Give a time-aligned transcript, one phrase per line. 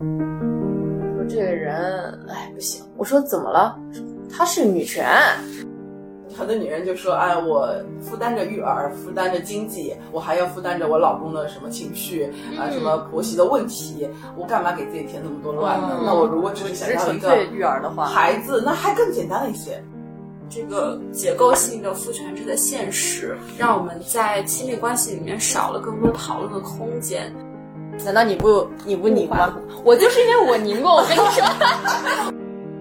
[0.00, 1.76] 说这个人，
[2.28, 2.84] 哎，不行。
[2.96, 3.76] 我说怎么了？
[4.30, 5.04] 她是女权。
[6.36, 7.68] 很多女人就说：“哎，我
[8.00, 16.00] 负担着育儿，负担着经济，我还要负担着我老公的什么情绪啊，什么婆媳的问题，我干嘛给自己添那么多乱呢？
[16.04, 19.82] 那我如果只是想要一个育儿的话，孩子，那还更简单了一些。
[20.48, 27.34] 这个结构性的父权制的现实，让我们在亲密关系里面少了更多讨论的空间。
[28.04, 29.56] 难道你不你不拧吗？
[29.84, 32.32] 我就是因为我拧过，我跟你说。”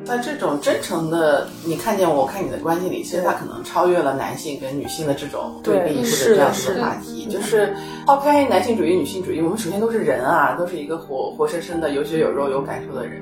[0.08, 7.28] 在这种真诚的你看见我，我看你的关系里，其实它可能超越了男性跟女性的这种对立或者这样子的话题。
[7.30, 7.76] 就是
[8.06, 13.22] 抛开男性主义、女性主义，我们首先都是人啊，都是一个活活生生的有血有肉、有感受的人。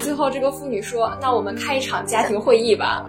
[0.00, 3.06] 最后，这个妇女说：“那我们开一场家庭会议吧。”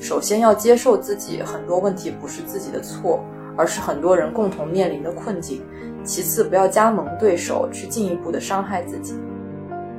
[0.00, 3.22] 首先要接受自己很多问题不是自己的错，
[3.56, 5.62] 而是很多人共同面临的困境。
[6.04, 9.14] 其次，不要加盟对手，去进一步的伤害自己。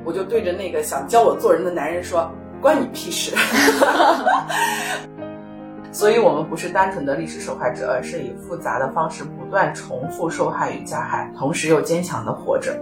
[0.04, 2.30] 我就对着那个想教我做人的男人说
[2.62, 3.36] ：“关你屁事！”
[5.92, 12.78] 所以，我们不是单纯的历史受害者，而是以复杂的方式不断重复受害与加害，同时又坚强的活着。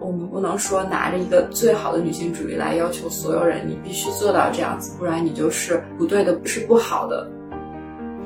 [0.00, 7.26] 我们不能说拿着一个最好的女性主义来要求所有人，你必须做到这样子，不然你就是不对的，是不好的。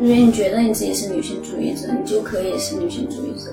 [0.01, 3.53] 因为你觉得你自己是女性主义者，你就可以是女性主义者。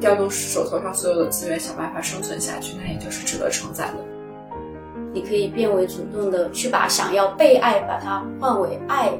[0.00, 4.04] 调动手头上所有的资源，想办法生存下去，那也就是值得称赞的。
[5.12, 9.12] 你可以变为主动的，去把想要被爱，把它换为爱。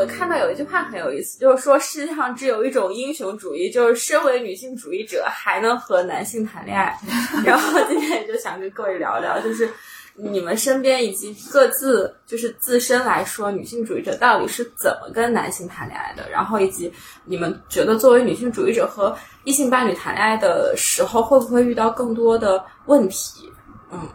[0.00, 6.98] 我看到有一句话很有意思，就是说世界上只有一种英雄主义，就是身为女性主义者还能和男性谈恋爱。
[7.44, 9.68] 然后今天也就想跟各位聊聊，就是
[10.14, 16.30] 你们身边以及各自就是自身来说，女性主义者到底是怎么跟男性谈恋爱的？
[16.30, 16.90] 然后以及
[17.26, 19.14] 你们觉得作为女性主义者和
[19.44, 23.52] 异性伴侣谈恋爱的时候，会不会遇到更多的问题？
[23.92, 24.08] 嗯。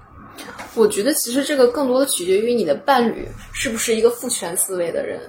[0.75, 5.19] 我觉得其实这个更多的取决于你的伴侣是不是一个父权思维的人。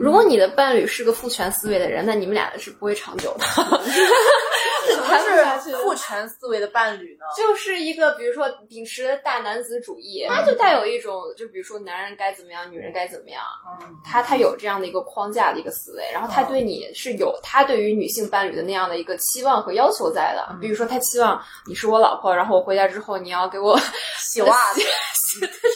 [0.00, 3.44] 如果你的伴侣是个父权思维的人，那你们俩是不会长久的。
[4.86, 7.24] 什么是父权思维的伴侣呢？
[7.36, 13.42] 就是一个，比如说秉持大男子主义，他就带有一种，就比如说男人该怎么样，女人该怎么样。
[14.04, 20.56] 他他有这样的一个框架的一个思维，然后他对你是有他对于女性伴侣的那样的一个期望和要求在的。
[20.60, 23.78] 比如说他期望你是我老婆，然后我回家之后你要给我
[24.18, 24.80] 洗袜子。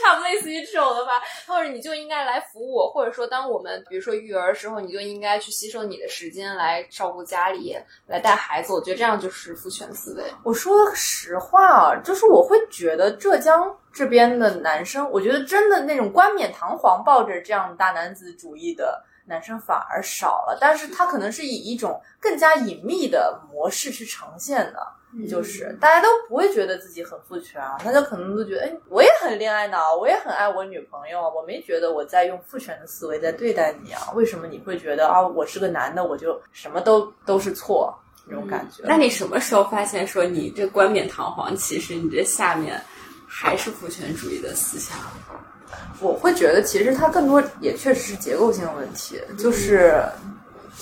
[0.04, 1.12] 差不多类似于这种的吧，
[1.46, 7.76] 或者你就应该来服我，或者说当我们比如说育儿的时候，你就应该去牺牲你的时间来照顾家里，
[8.06, 8.72] 来带孩子。
[8.72, 10.24] 我觉得这样就是父权思维。
[10.42, 24.86] 我说实话啊，就是我会觉得浙江这边的男生，我觉得真的那种冠冕堂皇抱着这样大男子主义的男生反而少了，但是他可能是以一种更加隐秘的模式去呈现的。
[25.26, 38.82] 就是大家都不会觉得自己很父权啊，大家可能都觉得，哎，我也很恋爱脑，我也很爱我女朋友，我没觉得我在用父权的思维在对待你啊，为什么你会觉得啊，我是个男的，我就什么都都是错那种感觉？
[38.86, 42.80] 那你什么时候发现说你这冠冕堂皇，其实你这下面
[43.26, 44.96] 还是父权主义的思想？
[46.00, 50.02] 我会觉得其实它更多也确实是结构性的问题，就是。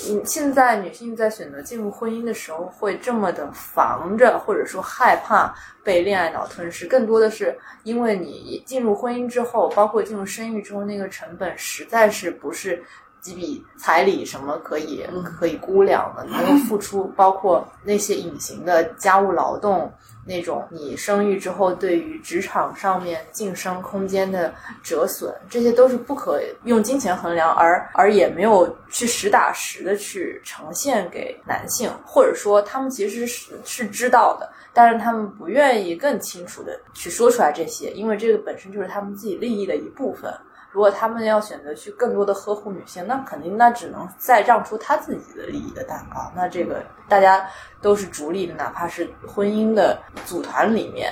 [0.06, 12.84] 你现在女性在选择进入婚姻的时候，会这么的防着，或者说害怕被恋爱脑吞噬，更多的是因为你进入婚姻之后，包括进入生育之后，那个成本实在是不是
[13.26, 19.92] 几笔彩礼什么可以可以估量的，你要付出， 包括那些隐形的家务劳动。
[20.28, 40.32] 那种你生育之后对于职场上面晋升空间的折损，这些都是不可用金钱衡量，而而也没有去实打实的去呈现给男性，或者说他们其实是是知道的，但是他们不愿意更清楚的去说出来这些，因为这个本身就是他们自己利益的一部分。
[40.76, 46.30] 如果他们要选择去更多的呵护女性，那肯定那只能再让出他自己的利益的蛋糕。
[46.36, 47.48] 那这个大家
[47.80, 51.10] 都是逐利的，哪怕是婚姻的组团里面，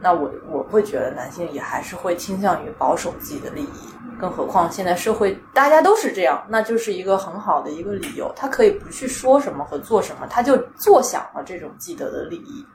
[0.00, 3.88] 那我我会觉得男性也还是会倾向于保守自己的利益。
[4.18, 12.66] 更何况现在社会大家都是这样，那就是一个很好的一个理由，他可以不去说什么和做什么，他就坐享了这种既得的利益。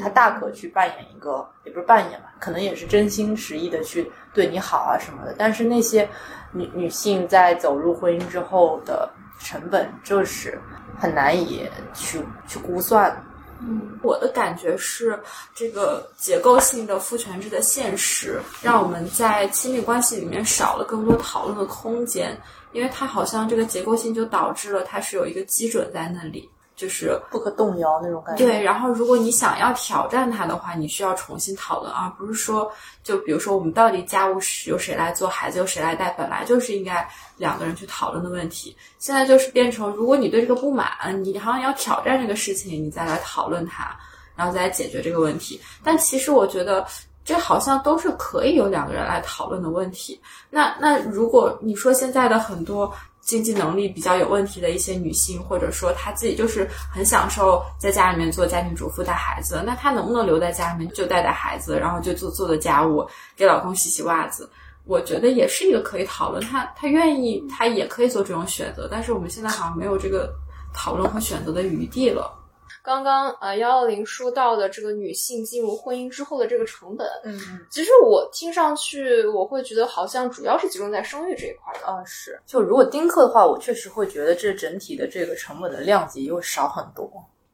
[0.00, 5.34] 他大可去扮演一个，也不是扮演吧，可能也是真心实意的去对你好啊什么的。
[5.38, 6.06] 但是那些
[6.50, 9.08] 女女性在走入婚姻之后的
[9.38, 10.60] 成本，就是
[10.98, 13.16] 很难以去去估算。
[13.64, 15.18] 嗯，我的感觉是，
[15.54, 22.36] 这个结构性的父权制的现实，让我们在亲密关系里面少了更多讨论的空间，
[22.72, 26.50] 因为它好像这个结构性就导致了它是有一个基准在那里。
[26.74, 28.44] 就是不可动摇那种感觉。
[28.44, 32.70] 对，然后如果你想要挑战它的话，你需要重新讨论，而不是说，
[33.04, 38.76] 就比如说我们到底家务事由谁来做，孩子由谁来带，本来就是应该两个人去讨论的问题。
[38.98, 40.88] 现在就是变成，如果你对这个不满，
[41.22, 43.96] 你好像要挑战这个事情，你再来讨论它，
[44.34, 45.60] 然后再来解决这个问题。
[45.84, 46.86] 但其实我觉得，
[47.24, 50.20] 这好像都是可以有两个人来讨论的问题。
[50.50, 52.92] 那那如果你说现在的很多。
[53.22, 64.50] 经济能力比较有问题的一些女性，或者说她自己就是很享受在家里面做家庭主妇带孩子，那她能不能留在家里面就带带孩子，然后就做做的家务，给老公洗洗袜子？
[64.84, 70.34] 我觉得也是一个可以讨论，她她愿意，她也可以做这种选择，但是我们现在好像没有这个
[70.74, 72.41] 讨论和选择的余地了。
[72.82, 81.86] 刚刚呃幺幺零说到的这个女性进入婚姻之后的这个成本，嗯嗯，其实我听上去我会觉得好像主要是集中在生育这一块的。
[81.86, 82.40] 啊，是。
[82.44, 87.08] 就如果丁克的话，我确实会觉得这整体的这个成本的量级又少很多。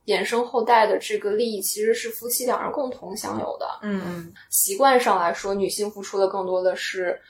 [0.06, 3.66] 衍生后代的这个利益其实是夫妻两人共同享有的。
[3.82, 4.32] 嗯嗯。
[4.48, 7.20] 习惯上来说，女性付出的更多的是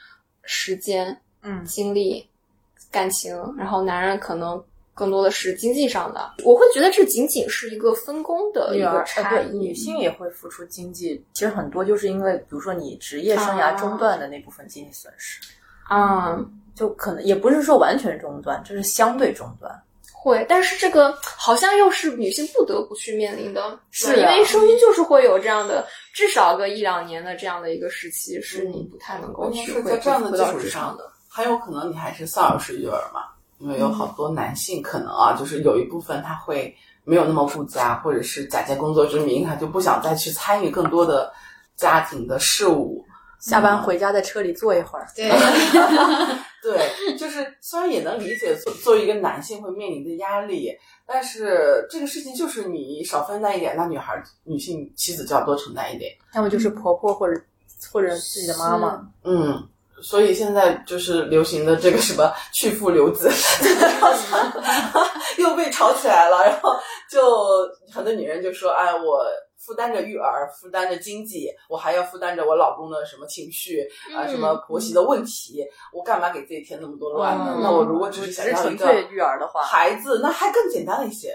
[0.43, 2.25] 时间、嗯精力、
[2.89, 4.63] 感情，然后男人可能。
[4.99, 9.57] 更多的是经济上的，我会觉得这仅仅是一个分工的一个差异。
[9.57, 15.39] 女性也会付出经济，其实很多就是因为，比如说你职业生涯中断的那部分经济损失，
[15.87, 16.37] 啊，
[16.75, 19.73] 就可能也不是说完全中断，就是相对中断。
[20.11, 33.21] 会，但是这个好像又是女性不得不去面临的，是因为生育就是会有这样的至少个一两年的这样的一个时期，是你不太能够去在这样的基础上的，很有可能你还是丧偶式育儿嘛。
[33.59, 41.31] 因为有好多男性可能啊，就是有一部分他会没有那么顾家，或者是假借工作之名，他就不想再去参与更多的
[41.75, 43.05] 家庭的事务。
[43.39, 45.07] 下班回家在车里坐一会儿。
[45.15, 45.29] 对，
[46.61, 50.71] 对，就是虽然也能理解作作为一个男性会面临的压力，
[51.05, 56.11] 但是这个事情就是你少分担一点，那女孩女性妻子就要多承担一点。
[56.33, 57.41] 要么就是婆婆或者
[57.91, 59.07] 或者自己的妈妈。
[59.23, 59.67] 嗯。
[60.01, 63.29] 所以现在就是流行的这个什么去父留子，
[65.37, 66.43] 又被炒起来了。
[66.43, 66.75] 然后
[67.09, 69.25] 就很多女人就说：“哎，我
[69.57, 75.63] 负担着育儿，负担着经济，我还要负担着我老公的什么情绪啊，什么婆媳的问题，
[75.93, 77.59] 我干嘛给自己添那么多乱呢？
[77.61, 81.31] 那我如果只是想要一个育儿的话，孩子那还更简单了一些。”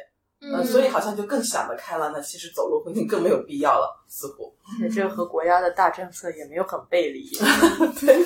[0.52, 2.10] 嗯，所以好像就更想得开了。
[2.10, 4.52] 那其实走路婚姻更没有必要了，似乎。
[4.94, 7.30] 这和国家的大政策也没有很背离。
[8.00, 8.22] 对。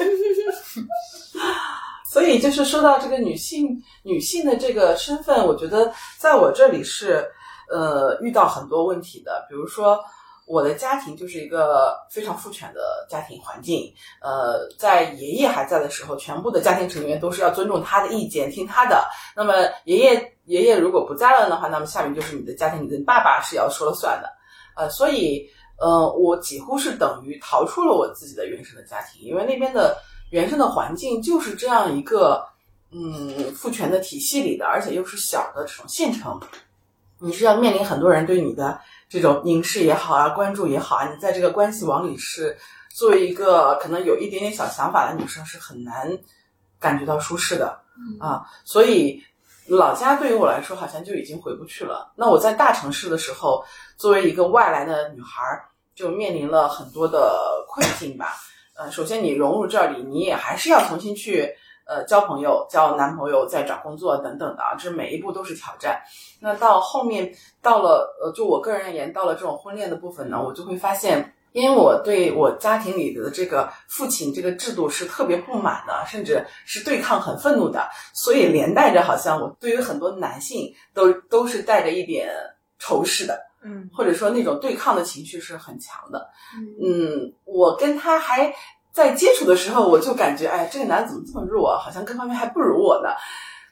[2.11, 7.25] 所以就是说到这个女性，女性的这个身份，我觉得在我这里是
[7.71, 9.47] 呃遇到很多问题的。
[9.49, 10.01] 比如说，
[10.49, 13.93] 我的家庭就是一个非常父权的家庭环境。
[14.23, 19.07] 呃，在爷爷还在的时候，全部的家庭成员都是要尊重他的意见，听他的。
[19.37, 19.53] 那么
[19.85, 20.33] 爷爷。
[20.49, 24.33] 爷爷如果不在了的话，那么下面就是你的家庭，你的爸爸是要说了算的，
[24.79, 25.47] 呃，所以，
[25.79, 29.99] 呃，我几乎是等于逃出了我自己的原生的家庭，因为那边的
[30.31, 32.43] 原生的环境就是这样一个，
[32.91, 36.41] 嗯，父权的体系里的，而且又是小的这种县城，
[37.19, 42.57] 你是要面临很多人对你的这种凝视也好啊，关注也好啊，你在这个关系网里是
[42.91, 46.19] 作为一个可能有一点点小想法的女生是很难
[46.79, 47.81] 感觉到舒适的
[48.21, 49.23] 啊，所以。
[49.71, 52.11] 老家对于我来说好像就已经回不去了。
[52.17, 53.63] 那我在大城市的时候，
[53.99, 55.43] 作为一个外来的女孩，
[55.95, 58.35] 就面临了很多的困境吧。
[58.79, 61.55] 呃，首先你融入这里，你也还是要重新去
[61.89, 66.03] 呃交朋友、交男朋友、再找工作等等的啊，这每一步都是挑战。
[66.41, 71.35] 那到后面到了呃，就我个人而言，到了这种婚恋的部分呢，我就会发现。
[71.53, 82.31] 因为我对我家庭里的这个父亲这个制度是特别不满的，甚至是对抗、很愤怒的，所以连带着好像我对于很多男性都都是带着一点
[82.79, 86.29] 仇视的，嗯，或者说那种对抗的情绪是很强的，
[86.85, 88.55] 嗯，我跟他还
[88.99, 93.11] 在接触的时候，我就感觉，哎，这个男怎么这么弱，好像各方面还不如我呢，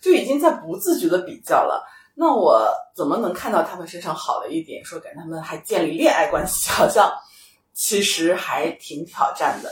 [0.01, 1.85] 就已经在不自觉的比较了。
[2.15, 7.13] 那我怎么能看到他们身上好的一点，说跟他们还建立恋爱关系，好像？
[7.75, 9.71] 其实还挺挑战的，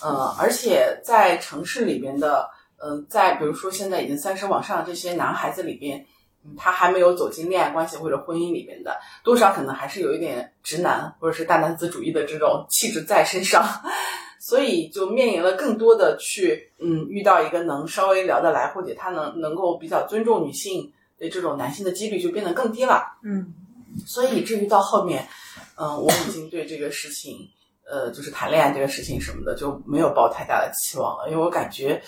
[0.00, 6.06] 呃，而且在城市里边的，嗯，在比如说现在已经三十往上这些男孩子里边，
[6.56, 13.64] 他还没有走进恋爱关系或者婚姻里边的，多少可能还是有一点直男或者是大男子主义的这种气质在身上，
[14.44, 23.54] 所以就面临了更多的去，嗯，遇到一个能稍微聊得来或者他能能够比较尊重女性的这种男性的几率就变得更低了，嗯。
[24.04, 25.28] 所以以至于到后面，
[25.76, 27.38] 嗯，我已经对这个事情，
[27.88, 32.02] 呃，就是谈恋爱这个事情什么的就没有抱太大的期望了，因为我感觉。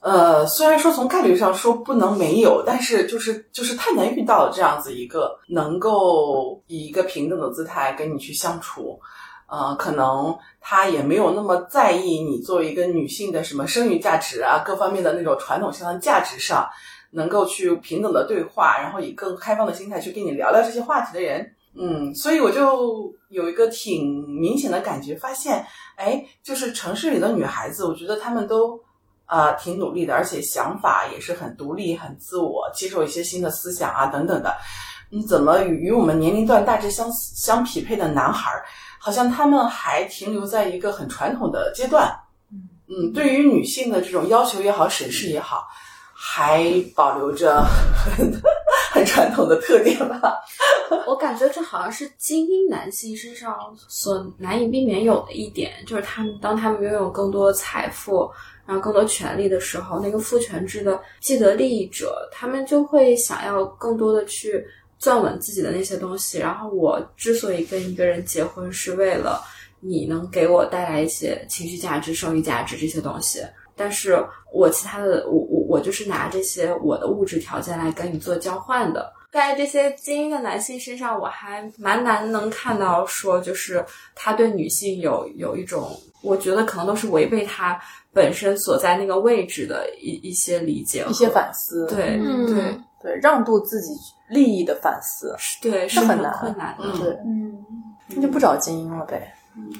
[0.00, 9.00] 呃，虽然说从概率上说不能没有，但是就是就是太难遇到这样子一个能够以一个平等的姿态跟你去相处，
[9.48, 16.68] 呃，可能他也没有那么在意你作为一个女性的什么生育价值啊，各方面的那种传统性的价值上，
[17.10, 25.64] 能够去平等的对话，然后以更开放的心态去跟你聊聊这些话题的人，嗯，所以我就有一个挺明显的感觉，发现，
[25.96, 28.80] 哎，就是城市里的女孩子，我觉得她们都。
[29.30, 34.56] 呃，挺努力的，而且想法也是很独立、很自我，接受一些新的思想啊，等等的。
[35.10, 38.64] 你怎么与与我们年龄段大致相相匹配的男孩儿，
[38.98, 42.14] 好像他们还停留在一个很传统的阶段。
[42.88, 45.66] 嗯，对于女性的这种要求也好、审视也好，
[46.14, 47.62] 还保留着
[47.94, 48.30] 很
[48.92, 50.20] 很传统的特点吧。
[51.06, 58.30] 我感觉这好像是精英男性身上所难以避免有的一点，就是他们当他们拥有更多财富。
[58.66, 64.62] 然后更多权利的时候，那个父权制的既得利益者，他们就会想要更多的去
[64.98, 66.38] 攥稳自己的那些东西。
[66.38, 69.42] 然后我之所以跟一个人结婚，是为了
[69.80, 73.40] 你能给我带来一些情绪价值、生育价值这些东西。
[73.76, 74.18] 但是
[74.52, 79.12] 我其他的，我我我就是拿这些我的物质条件来跟你做交换的。
[79.30, 85.90] 在这些精英的男性身上，我还蛮难能看到说，就是他对女性有有一种，
[86.22, 87.78] 我觉得可能都是违背他。
[88.10, 93.94] 本身所在那个位置的一一些理解、一些反思，对对对，让渡自己
[94.28, 97.64] 利益的反思，对是很难困难的，对，嗯，
[98.08, 99.32] 那就不找精英了呗，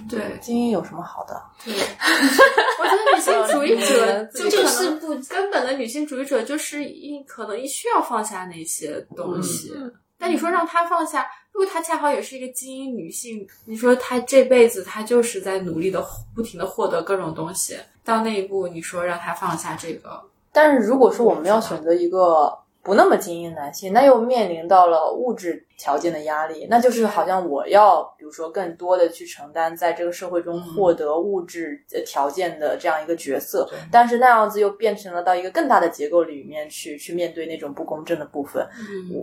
[0.08, 1.42] 对，精英有什么好的？
[1.64, 1.75] 对，
[2.78, 9.75] 我觉得女性主义者就就是不根本的女性主义者，就是一可能一需要放下那些东西。
[10.20, 11.26] 但你说让她放下？
[11.52, 20.22] 如果她恰好也是一个精英女性，你说她这辈子她就是在努力的不停的获得各种东西，到那一步，你说让她放下这个？
[20.52, 22.56] 但是如果说我们要选择一个。
[22.82, 38.66] 不那么精英男性，那又面临到了物质条件的压力，那就是好像我要，比如说更多的去承担在这个社会中获得物质条件的这样一个角色，但是那样子又变成了到一个更大的结构里面去去面对那种不公正的部分，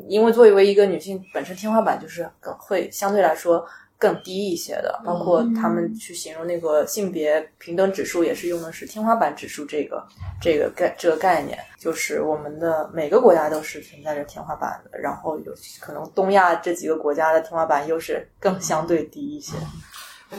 [0.07, 3.65] 因为作为一个女性，本身天花板就是会相对来说。
[3.97, 10.05] 更低一些的，包括他们去形容那个性别平等指数，也是用的是天花板指数这个
[10.41, 19.53] 这个概这个概念，就是我们的每个国家都是存在着天花板的，然后有可能东亚这几个国家的天花板又是更相对低一些。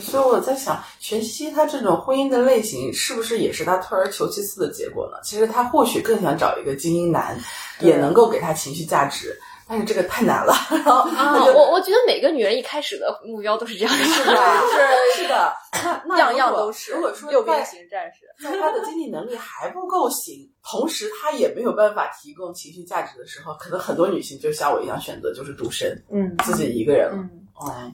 [0.00, 5.16] 所以我在想，全西他这种婚姻的类型，是不是也是他退而求其次的结果呢？
[5.22, 7.38] 其实他或许更想找一个精英男，
[7.80, 9.38] 也能够给他情绪价值。
[9.68, 14.62] 但是这个太难了， 然后啊，我我觉得每个女人一开始的目标都是这样的，是吧？
[15.14, 15.56] 是是的，
[16.16, 16.92] 样样都是。
[16.92, 27.45] 如果说六边形战士，在他的经济能力还不够行，同时他也没有办法提供情绪价值的时候，可能很多女性就像我一样选择就是独身，嗯，自己一个人，嗯，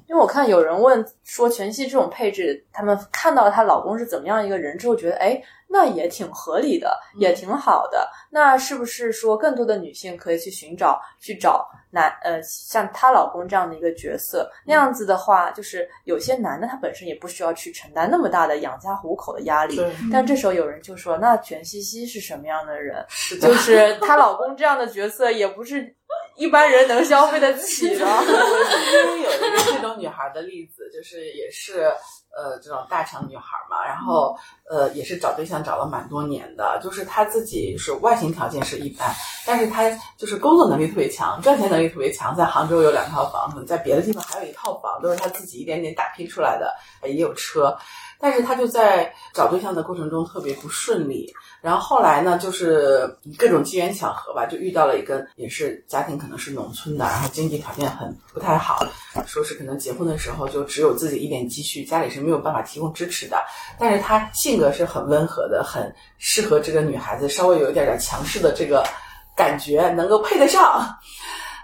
[0.08, 5.42] 因为我看有人问说全息这种配置，他们看到她老公是怎么样一个人之后，觉得哎。
[5.74, 8.06] 那也挺合理的，也挺好的。
[8.28, 14.46] 那是不是说更多的女性可以去寻找、去找男呃像她老公这样的一个角色？
[14.66, 19.80] 那样子的话，就是有些男的他本身也不需要去承担那么大的养家糊口的压力。
[20.12, 23.02] 但这时候有人就说，那全西西是什么样的人？
[23.40, 25.96] 就是她老公这样的角色也不是
[26.36, 28.06] 一般人能消费得起的。
[28.92, 31.92] 因为有一个这种女孩的例子，就是也是。
[32.34, 34.34] 呃，这种大厂女孩嘛，然后
[34.72, 39.14] 呃，也是找对象找了蛮多年的，就是他自己是外形条件是一般，
[39.46, 46.74] 但是他就是工作能力特别强，赚钱能力特别强，在杭州有两套房子，在别的地方还有一套房，都是他自己一点点打拼出来的，
[47.06, 47.76] 也有车。
[48.18, 58.78] 但是他就在找对象的过程中特别不顺利，然后后来呢，就是各种机缘巧合吧，就遇到了一个也是家庭可能是农村的，然后经济条件很不太好，
[59.26, 63.36] 说是可能结婚的时候就只有自己一点积蓄，家里是没有办法提供支持的。
[63.76, 68.86] 但是他性格是很温和的，很适合这个女孩子，稍微有一点点强势的这个
[69.34, 70.86] 感觉，能够配得上。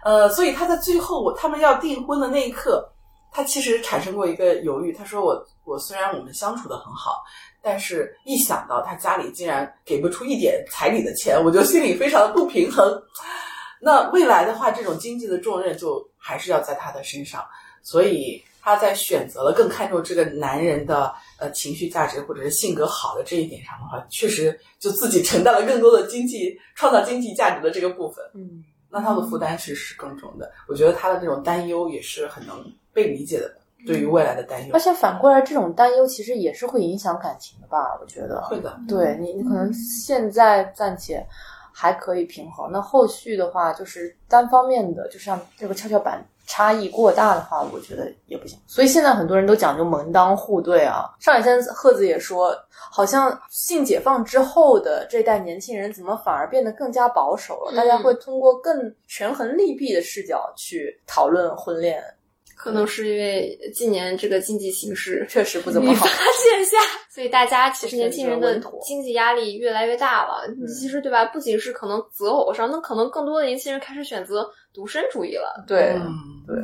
[0.02, 2.90] 呃，所以他在最后他们要订婚的那一刻，
[3.30, 5.46] 他其实产生过一个犹豫，他说我。
[5.68, 7.22] 我虽然我们相处的很好，
[7.60, 12.98] 但是一想到他家里竟然给不出一点彩礼的钱，我就心里非常的不平衡。
[13.78, 17.44] 那未来的话，这种经济的重任就还是要在他的身上，
[17.82, 28.22] 所以他在选择了更看重这个男人的呃情绪价值或者是性格好的这一点上的话，确实就自己承担了更多的经济创造经济价值的这个部分。
[28.34, 30.52] 嗯，那他的负担是是更重的。
[30.68, 33.50] 我觉得他的这种担忧也是很能被理解的，
[33.86, 34.74] 对于未来的担忧。
[34.74, 37.98] 而且反过来，这种担忧其实也是会影响感情的吧？
[38.02, 38.78] 我觉得会的。
[38.86, 41.26] 对你，你可能现在暂且
[41.72, 46.22] 还可以平衡，那后续的话就是单方面的，就像这个跷跷板。
[46.48, 48.58] 差异过大的话，我觉得也不行。
[48.66, 51.04] 所以现在很多人都讲究门当户对啊。
[51.20, 57.76] 上海先贺子也说，好像性解放之后的这代年轻人怎么反而变得更加保守了？
[57.76, 62.02] 大家会通过更权衡利弊的视角去讨论婚恋。
[62.58, 66.76] 可能是因为今年这个经济形势确实不怎么好，发线下，
[67.08, 70.42] 所以大家其实年轻人的经济压力越来越大了。
[70.66, 71.24] 其实对吧？
[71.26, 75.64] 不仅是可能择偶上，那可能更多的年轻人开始选择独身主义了。
[75.68, 75.96] 对，
[76.46, 76.56] 对。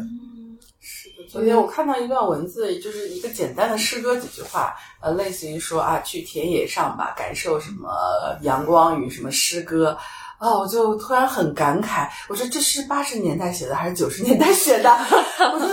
[0.87, 7.89] 是的，昨天我看到一段文字，就是一个简单的诗歌几句话，呃，类似于说啊，去田野上吧，感受什么
[8.43, 9.97] 阳光与什么诗歌。
[10.45, 14.91] 哦，我就突然很感慨，我说这是八十年代写的还是九十年代写的？
[15.55, 15.67] 我说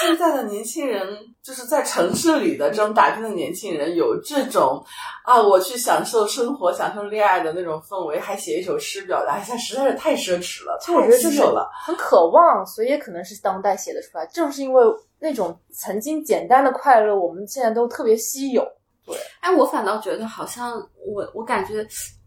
[0.00, 1.06] 现在的年轻人
[1.42, 4.82] 就是在城市里的这种打拼的年轻人，有这种
[5.26, 10.78] 啊，我去享受生活、享受恋爱的那种氛围，还写一首诗表达一下，实在是太奢侈了。
[10.94, 14.26] 我觉得就了很渴望，所以也可能是当代写的出来。
[14.28, 14.82] 正是因为
[15.18, 18.66] 那种曾经简单的快乐，我们现在都特别稀有。
[19.04, 20.72] 对，哎，我反倒觉得好像
[21.06, 21.86] 我我感觉。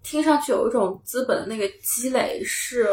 [0.09, 2.87] 听上去有一种资本的那个积累是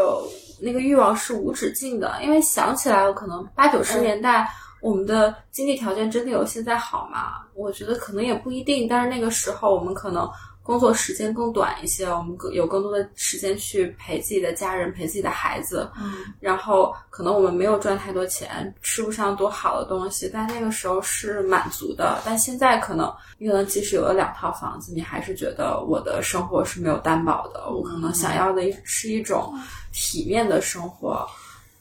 [0.61, 4.49] 那个欲望是无止境的，因为想起来了，可能八九十年代
[4.83, 7.43] 我们的经济条件真的有现在好吗？
[7.55, 10.29] 我觉得可能也不一定，但是那个时候我们可能。
[10.65, 15.91] 工作时间更短一些，我们更有更多的时间去陪自己的家人，陪自己的孩子。
[16.01, 22.19] 嗯，然后可能我们没有赚太多钱，吃不上多好的东西，但那个时候是满足的。
[22.25, 27.71] 但现在可能，你可能即使有了两套房子，你还是觉得我的生活是没有担保的。
[27.71, 29.53] 我可能想要的是一种
[29.93, 31.29] 体面的生活。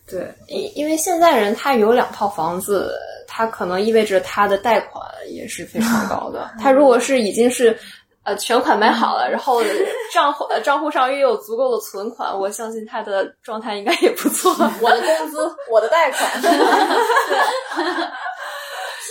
[0.06, 2.94] 对，因因为现在人他有两套房子，
[3.30, 6.52] 他可能意味着他的贷款也是非常高的。
[6.60, 7.80] 他如果是已经是。
[8.24, 9.62] 呃，全款买好了，然后
[10.14, 14.54] 账户账户上又有足够的存款，我相信他的状态应该也不错。
[14.82, 16.50] 我的工资，我的贷款，对，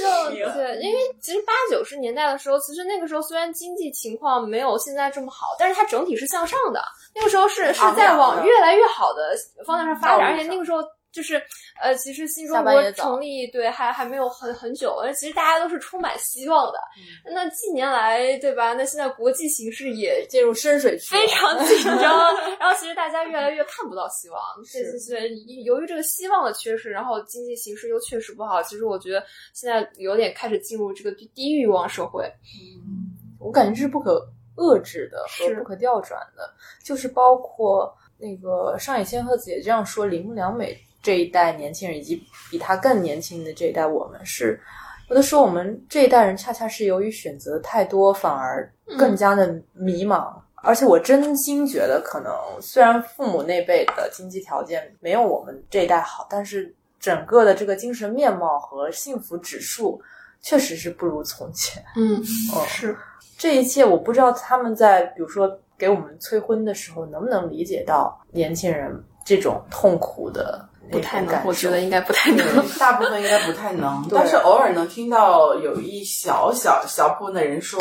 [0.00, 0.08] 就
[0.54, 6.82] 对，因为其实八九十年代的时候，其实那个时候虽然经济情况没有现在这么好，但是它整体是向上的。
[7.14, 10.78] 那个时候是是在往越来越好的方向上发展，而且那个时候。
[11.12, 11.40] 就是，
[11.81, 16.79] 呃，其实新中国成立对还还没有很很久，其实大家都是充满希望的。
[17.25, 18.72] 那近年来，对吧？
[18.72, 22.03] 那现在国际形势也进入深水区，非常紧张。
[22.59, 24.40] 然后其实大家越来越看不到希望。
[24.64, 25.29] 是是是，
[25.64, 28.62] 由于这个希望的缺失，然后经济形势又确实不好。
[28.62, 29.22] 其实我觉得
[29.53, 32.25] 现在有点开始进入这个低欲望社会。
[32.25, 36.51] 嗯，我感觉是不可遏制的和不可调转的。
[36.83, 40.75] 就是包括那个上野千鹤子也这样说，铃木良美。
[41.02, 44.60] 这一代年轻人以及比他更年轻的这一代，我们是
[45.08, 50.32] 有的时候，我们这一代人恰恰是由于选择太多，反而更加的迷茫。
[50.64, 60.00] 而且我真心觉得，可能虽然父母那辈的经济条件没有我们这一代好，但是整个的这个精神面貌和幸福指数
[60.40, 61.82] 确实是不如从前。
[61.96, 62.22] 嗯，
[62.68, 62.96] 是
[63.36, 70.64] 这一切，我不知道他们在比如说给我们催婚的时候，能不能理解到年轻人这种痛苦的。
[70.90, 77.80] 不太能，我觉得应该不太能，大部分应该不太能， 但是偶尔能听到有一小小小部分的人说，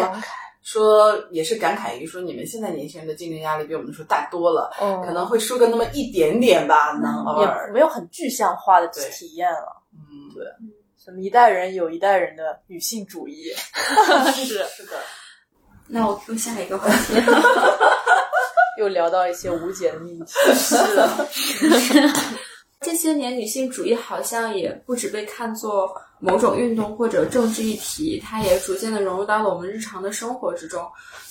[0.63, 4.71] 说也是感慨于说你们现在年轻人的竞争压力比我们那时候大多了，
[5.05, 10.45] 可能会输个那么一点点吧，能偶尔没有很具象化的体验了，嗯，对，
[11.03, 13.51] 什么一代人有一代人的女性主义，
[14.35, 14.85] 是是。
[14.85, 14.97] 的，
[15.87, 17.13] 那我 Q 下一个话题。
[18.79, 21.27] 又聊到一些无解的命题，是的。
[22.83, 30.83] 这些年，女性主义好像也不止被看作某种运动或者政治议题，它也逐渐的融入到了我们日常的生活之中，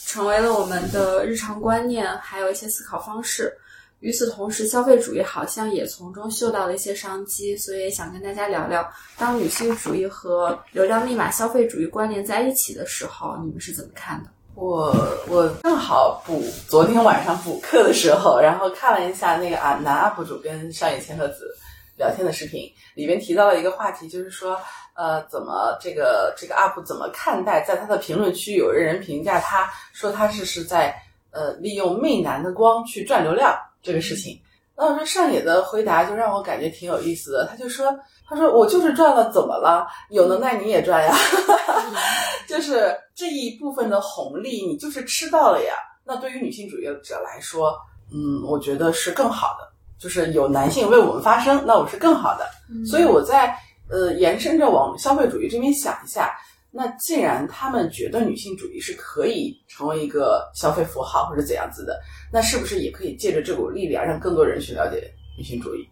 [0.07, 3.53] 成为了我们的日常观念，还有一些思考方式。
[3.99, 14.31] 与此同时，消费主义好像也从中嗅到了一些商机，所以想跟大家聊聊，当女性主义和流量密码消费主义关联在一起的时候，你们是怎么看的？
[14.61, 14.95] 我
[15.27, 21.57] 我正好补昨天晚上补课的时候，然后看了一下那个啊男 UP 主跟上野千鹤子
[21.97, 24.61] 聊天的视频，里面提到了一个话题，就是说
[24.95, 30.95] 呃怎么这个这个 UP 怎么看待在他的评论区有人评价他说他是是在
[31.31, 34.39] 呃利用媚男的光去赚流量这个事情。
[34.77, 37.99] 那我说上野的回答就让我感觉挺有意思的，他就说。
[38.31, 39.85] 他说：“我就是赚了，怎么了？
[40.11, 41.13] 有能耐你也赚呀，
[42.49, 45.75] 就是这一部分的红利，你就是吃到了呀。
[46.07, 47.77] 那对于女性主义者来说，
[48.13, 49.69] 嗯，我觉得是更好的。
[49.99, 52.49] 就是有男性为我们发声，那我是更好的。
[52.87, 53.55] 所以我在
[53.91, 56.33] 呃延伸着往消费主义这边想一下，
[56.71, 62.01] 那既然他们觉得女性主义是可以成为一个消费符号或者怎样子的，
[62.33, 65.87] 那是不是也可以借着这股力量，让更多人去了解女性主义？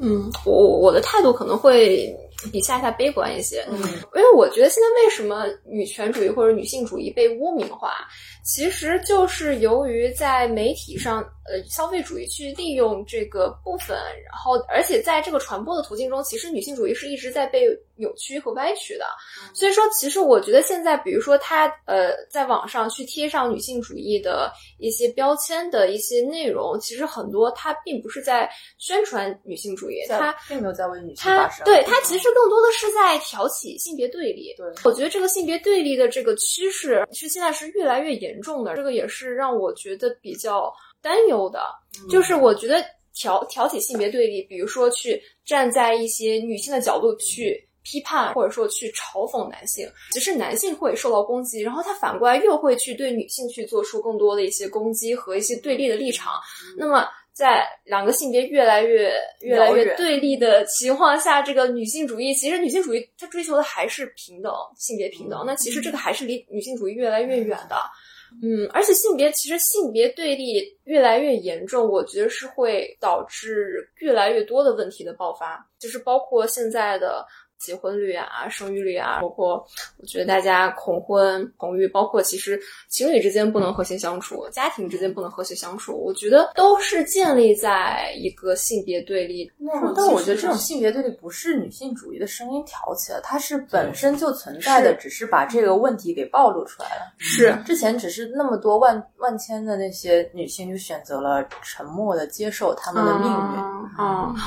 [0.00, 2.14] 嗯，我我的态度可能会
[2.52, 3.78] 比下下悲观一些，嗯，
[4.14, 8.06] 因为我觉得现在为什么女权主义或者女性主义被污名化，
[8.44, 17.66] 其实就是由于在媒体上，呃，消费主义去利用这个部分，然后而且在这个传播的途径中，其实女性主义是一直在被
[17.96, 19.04] 扭曲和歪曲的。
[19.54, 31.64] 所以说，其实我觉得现在，比如说他呃，在网上去贴上女性主义的一些标签的一些内容，其实很多它并不是在宣传女性主义，它并没有在为女性它发声。
[31.64, 34.54] 对它其实更多的是在挑起性别对立。
[34.56, 41.60] 对我觉得这个性别对立的这个趋势是现在是越来越严重的，这个也是让我觉得比较担忧的。
[42.10, 42.84] 就是我觉得
[43.14, 47.68] 挑挑起性别对立，比如说去站在一些女性的角度去。
[47.86, 56.32] 批判或者说去嘲讽男性，其实男性会受到攻击，然后他反过来又会去对女性去做出更多的一些攻击和一些对立的立场。
[56.78, 65.42] 那么在两个性别越来越越来越对立的情况下，这个女性主义其实女性主义它追求的还是平等，性别平等。
[65.44, 67.76] 那其实这个还是离女性主义越来越远的。
[68.42, 77.26] 嗯，而且性别其实性别对立越来越严重，我觉得是会导致越来越多的问题的爆发，就是包括现在的。
[77.58, 79.66] 结婚率啊，生育率啊，包括
[79.98, 89.50] 我觉得大家恐婚、恐育，包括其实情侣之间不能和谐相处，家庭之间不能和谐相处，我觉得都是建立在一个性别对立。
[89.96, 97.14] 但我觉得这种性别对立不是女性主义的声音挑起的，它是本身就存在的，只是把这个问题给暴露出来了。
[97.16, 103.34] 是之前只是那么多万万千的那些女性就选择了沉默的接受他们的命运。
[103.93, 103.93] 啊，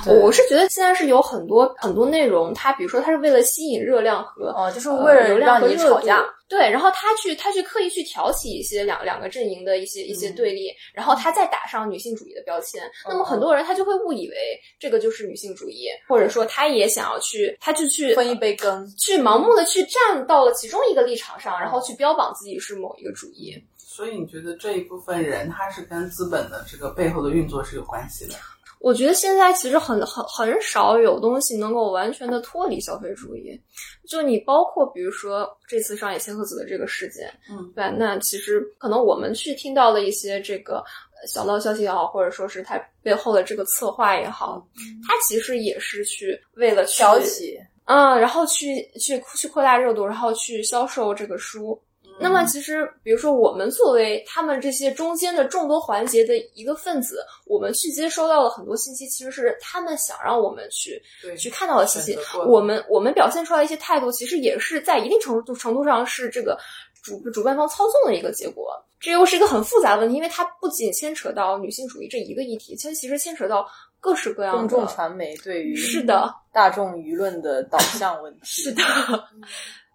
[0.08, 2.98] 我是觉得现在是有很多很多内容，它比如说。
[3.08, 6.26] 它是为了吸引热量和哦，就是为了让你吵架。
[6.50, 12.82] 对，然后他去他去刻意去挑起一些两两个阵营的一些一些对立，然后他再打上女性主义的标签。
[13.08, 23.56] 那么很多人他就会误以为这个就是女性主义，或者说他也想要去，他就去分一杯羹，去盲目的去站到了其中一个立场上，然后去标榜自己是某一个主义。
[23.78, 28.34] 所以你觉得这一部分人他是跟资本的这个背后的运作是有关系的？
[28.80, 33.60] 我觉得现在其实很很很少有东西能够完全的脱离消费主义，
[34.08, 40.84] 就你包括比如说这次上野千鹤子的这个事件，嗯，对，那其实可能我们去听到了一些这个
[41.28, 44.66] 小道消息也好，或者说是它背后的这个策划也好，
[45.08, 51.82] 它其实也是去为了挑起，嗯，然后去去去扩大热度，然后去销售这个书。
[52.20, 61.02] 那么，其实，比如说，我们作为他们这些中间的众多环节的一个分子，我们去接收到了很多信息，其实是他们想让我们去
[61.38, 62.18] 去看到的信息。
[62.48, 66.58] 我们我们表现出来一些态度，其实也是在一定程度程度上是这个
[67.04, 68.84] 主主办方操纵的一个结果。
[69.00, 73.68] 这又是一个很复杂的问题，因为它不仅牵扯到女性主义这一个议题，其实其实牵扯到
[74.00, 78.40] 各式各样的公众传媒对于是的大众舆论的导向问题。
[78.44, 78.82] 是的。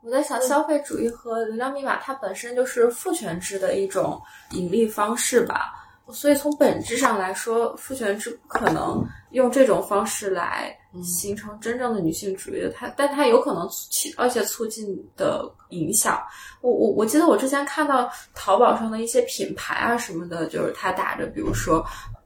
[0.05, 5.73] 我在想，消费主义和流量密码，它本身就是父权制的一种盈利方式吧。
[6.11, 12.69] 所以从本质上来说，父权制不可能用这种方式来形成真正的女性主义的。
[12.71, 14.85] 它，但它有可能起而且促进
[15.17, 16.21] 的影响。
[16.61, 21.85] 我我我记得我之前看到淘宝上的一些品牌啊什么的，就是它打着比如说。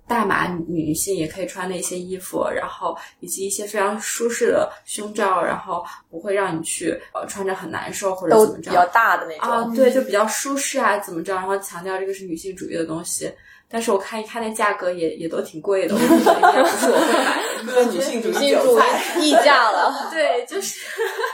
[0.08, 13.30] 大码女性也可以穿的一些衣服，然后以及一些非常舒适的胸罩，然后不会让你去呃穿着很难受或者怎么着，比较大的那种啊，对，就比较舒适啊，怎么着，然后强调这个是女性主义的东西。
[13.68, 17.36] 但是我看一看那价格也也都挺贵的，我觉得应该不是我会买
[17.74, 17.84] 的。
[17.92, 18.54] 女性主义
[19.20, 20.78] 溢价了， 对，就是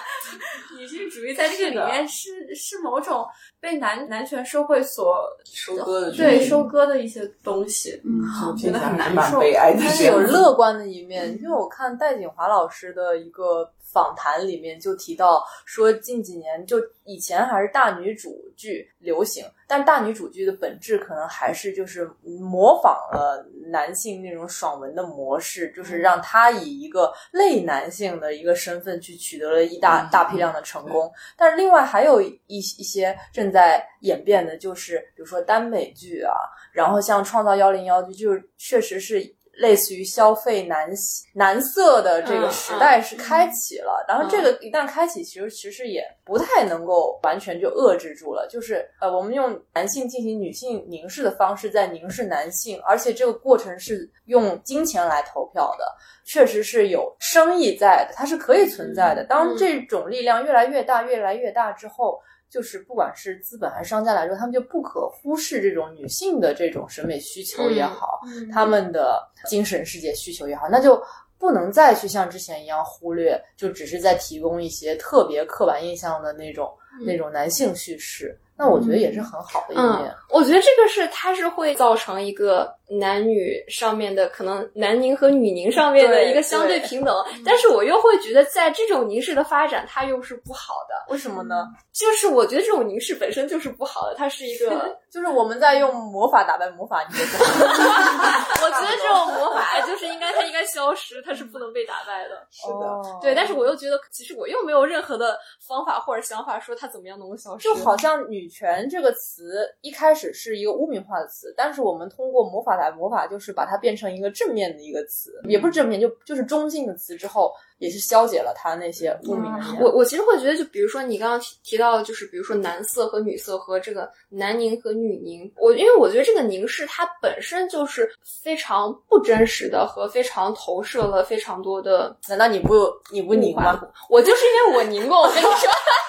[0.78, 3.26] 女性主义在这个里面是是某种。
[3.62, 9.40] 被男男权社会所收割的，对收割的一些东西，嗯，觉得很难受。
[9.78, 31.12] 但是有乐观的一面，因为我看戴锦华老师的一个访谈里面就提到说，近几年就以前还是大女主剧流行，但大女主剧的本质可能还是就是模仿了男性那种爽文的模式，就是让他以一个类男性的一个身份去取得了一大大批量的成功。
[31.36, 36.32] 但是另外还有一一些正在演变的，就是比如说耽美剧啊，
[36.72, 39.22] 然后像《创造幺零幺》剧，就是确实是
[39.58, 40.88] 类似于消费男
[41.34, 44.04] 男色的这个时代是开启了。
[44.08, 48.46] 然后这个一旦开启，其实其实也不太能够完全就遏制住了。
[48.48, 55.84] 就是呃，我们用男性进行女性凝视的方式在凝视男性，而且这个过程是用金钱来投票的，
[56.24, 59.24] 确实是有生意在的，它是可以存在的。
[59.24, 62.20] 当这种力量越来越大、越来越大之后。
[62.52, 68.20] 就是不管是资本还是商家来说，他们就不可忽视这种女性的这种审美需求也好，
[68.52, 71.02] 他们的精神世界需求也好，那就
[71.38, 78.38] 不能再去像之前一样忽略，就只是在提供一些特别刻板印象的那种那种男性叙事。
[78.54, 80.14] 那我觉得也是很好的一面。
[80.28, 82.72] 我觉得这个是它是会造成一个。
[83.00, 91.10] 男女上面的可能男凝和女凝上面的一个相对平等，但是我又会觉得在这种凝视的发展，它又是不好的。
[91.10, 91.68] 为什么呢？
[91.90, 97.38] 就是我觉得这种凝视本身就是不好的，它是一个， 就是我们在用魔法打败魔法，你觉得？
[98.62, 102.46] 我觉得这种魔法就是应该它应该消失，它是不能被打败的。
[102.50, 103.34] 是的，对。
[103.34, 107.64] 但是我又觉得，其实我又没有任何的方法或者想法说它怎么样能够消失。
[107.64, 119.50] 就好像女权这个词一开始是一个污名化的词，但是我们通过魔法来魔法，就是把它变成一个正面的一个词，也不是正面，就就是中性的词之后，也是消解了它那些污名。
[119.80, 128.10] 我我其实会觉得，就比如说你刚刚提提到，就是比如说男色和女色和这个男凝和女凝，我因为我觉得这个凝视它本身就是
[128.42, 132.16] 非常不真实的和非常投射了非常多的。
[132.28, 133.80] 难道你不你不凝吗？
[134.08, 135.50] 我就是因为我凝过，我跟你说，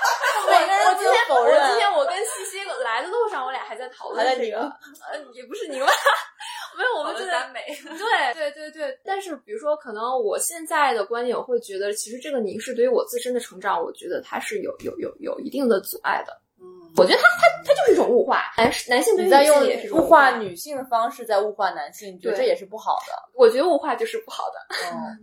[1.34, 1.60] 否认。
[1.70, 5.88] 今天我跟西西来的路上，我俩还在讨论这个，呃，也不是凝吧。
[6.76, 7.62] 没有，我们就在美。
[7.86, 16.34] 对对对对，但是比如说，可能我现在的观点，我会觉得，其实这个凝视对于我自身的成长，我觉得它是有有有有一定的阻碍的。
[16.60, 16.66] 嗯，
[16.98, 23.14] 我觉得它它它就是一种物化，男男性在用物化女性的方式在物化男性，觉得这也是不好的。
[23.36, 24.76] 我觉得物化就是不好的。
[24.92, 25.20] 嗯，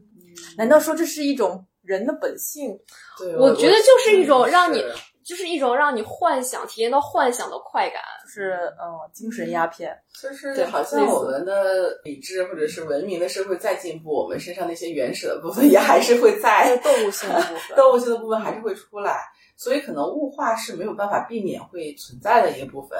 [0.56, 2.78] 难道说这是一种人的本性？
[3.18, 4.84] 对，我觉得就是一种让你。
[5.24, 9.96] 就是一种让你幻想、体验到幻想的快感，就是嗯，精神鸦片。
[10.20, 19.20] 就是好像我们的理智或者是文明的社会再进步，我们身上那些原始的部分也还是会在动物性的部分， 动物性的部分还是会出来。
[19.56, 22.98] 所以可能物化是没有办法避免会存在的一个部分。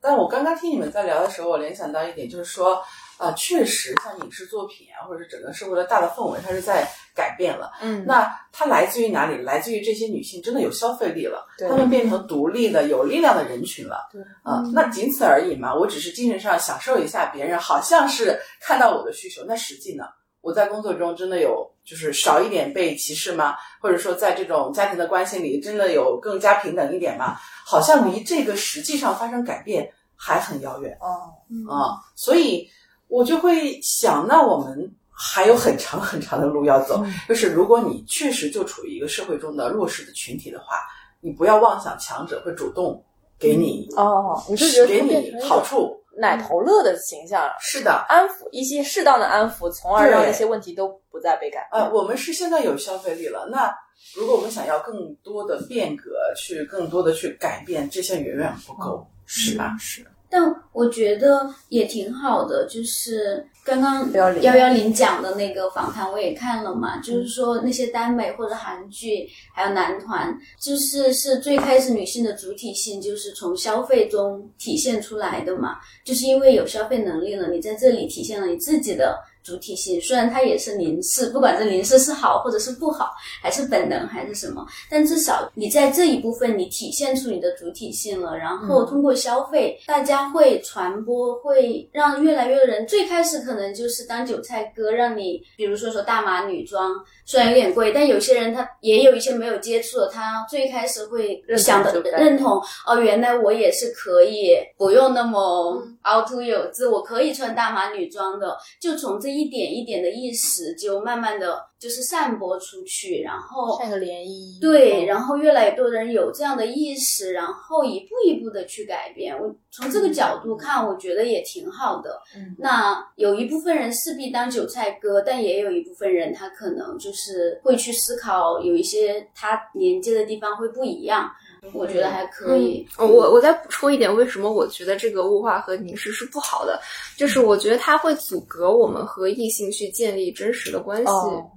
[0.00, 2.82] 但我刚刚听你们在聊的时候，我联想到一点，就是说。
[3.18, 7.72] 啊，确实，像影视作品啊，或者是整个社会的大的氛围，它是在改变了。
[7.82, 9.42] 嗯，那它来自于哪里？
[9.42, 14.08] 来自于这些女性真的有消费力了，她们变成独立的、有力量的人群了。
[14.12, 15.74] 对，啊，那仅此而已嘛。
[15.74, 19.44] 我只是精神上享受一下别人，好像是看到我的需求。
[19.48, 20.04] 那实际呢？
[20.40, 23.56] 我在工作中真的有就是少一点被歧视吗？
[23.82, 27.36] 或者说，在这种家庭的关系里，真的有更加平等一点吗？
[27.66, 30.96] 好像离这个实际上发生改变还很遥远。
[31.00, 31.34] 哦，
[31.68, 32.70] 啊，所以。
[33.08, 37.04] 我就会想，那我们还有很长很长的路要走。
[37.28, 40.76] 就是如果你确实就处于一个社会中的弱势的群体的话，
[41.20, 43.02] 你不要妄想强者会主动
[43.38, 47.50] 给你哦，你是给你好处，奶头乐的形象。
[47.60, 51.68] 是的，安抚一些适当的安抚，从而让那些问题都不再被改。
[51.72, 53.74] 呃，我们是现在有消费力了，那
[54.14, 59.76] 如果我们想要更多的变革，去更多的去改变，这些远远不够，是吧？
[59.78, 60.06] 是。
[60.30, 79.18] 但我觉得也挺好的，就是刚刚幺幺零讲的那个访谈我也看了嘛，就是说那些耽美或者韩剧，还有男团，就是是最开始女性的主体性就是从消费中体现出来的嘛，就是因为有消费能力了，你在这里体现了你自己的。
[79.48, 92.86] 主体性虽然它也是凝视，不管这凝视是好或者是不好，还是本能还是什么，但至少你在这一部分你体现出你的主体性了，然后通过消费，大家会传播，会让越来越多人。
[92.86, 96.92] 最开始可能就是当韭菜割，让你比如说说大码女装，
[97.24, 109.37] 虽然有点贵，但有些人他也有一些没有接触的，他最开始会想的认同哦，原来我也是可以不用那么凹凸有致，我可以穿大码女装的，就从这。
[109.37, 114.60] 一点一点的意识就慢慢的就是散播出去，然后像个涟漪。
[114.60, 119.38] 对，然后越来越多人有这样的意识，然后一步一步的去改变。
[119.40, 122.20] 我从这个角度看，我觉得也挺好的。
[122.36, 131.30] 嗯，那有一部分人势必当韭菜割，但也有一部分人他可能就是会去思考，有一些他连接的地方会不一样。
[131.72, 132.86] 我觉得还可以。
[132.98, 136.80] 我我再补充一点，为什么我觉得这个物化和凝视是不好的？
[137.16, 141.12] 就是我觉得它会阻隔我们和异性去建立真实的关系。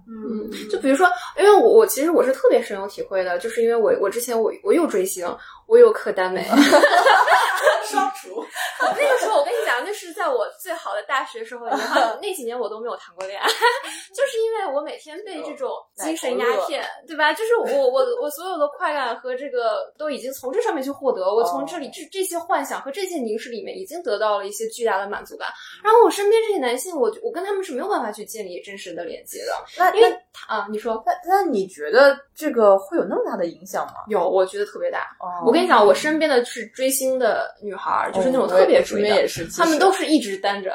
[0.08, 1.08] 嗯，就比如说，
[1.40, 5.26] 因为我我其实我是特别深有体会的，就是因为我我之前我我又追星，
[5.72, 6.44] 我又磕耽美，
[7.88, 8.44] 双厨。
[8.82, 17.32] 那个时候我跟你讲，那是在我最好的大学时候，然后 那几年我都没有谈过恋爱，就是因为我每天被这种精神鸦片，对吧？
[17.32, 25.48] 就是我我我所有的快感和这个都已经从这上面去获得，我从这里这这些幻想和这些凝视里面已经得到了一些巨大的满足感。
[25.84, 29.54] 然后我身边这些男性，我我跟他们是没有办法去建立真实的连接的。
[29.78, 30.12] 那因为
[30.48, 33.94] 啊，你说那那你觉得这个会有那么大的影响吗？
[34.10, 35.16] 有，我觉得特别大。
[35.20, 40.74] 哦我跟你讲，我身边的是追星的女孩，就是那种特别追的，也是，她们都是一直单着。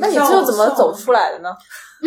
[0.00, 1.56] 那你最后怎么走出来的呢？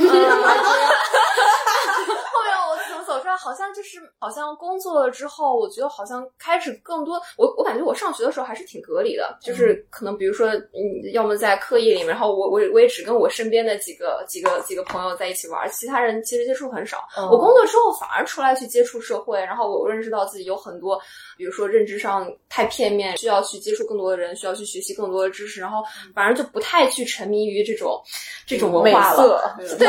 [3.41, 7.19] 好像就是好像工作了之后，我觉得好像开始更多。
[7.37, 16.99] 我我感觉我上学的时候还是挺隔离的，就是可能比如说，嗯，要么在课业里面，然后我我我也只跟我身边的几个几个几个朋友在一起玩，其他人其实接触很少。
[17.31, 21.01] 我工作之后反而出来去接触社会，然后我认识到自己有很多，
[21.35, 27.99] 比如说认知上太片面，需要去接触更多的人，需要去学习更多的知识，然后反而就不太去沉迷于这种
[28.45, 29.57] 这种文化了。
[29.79, 29.87] 对，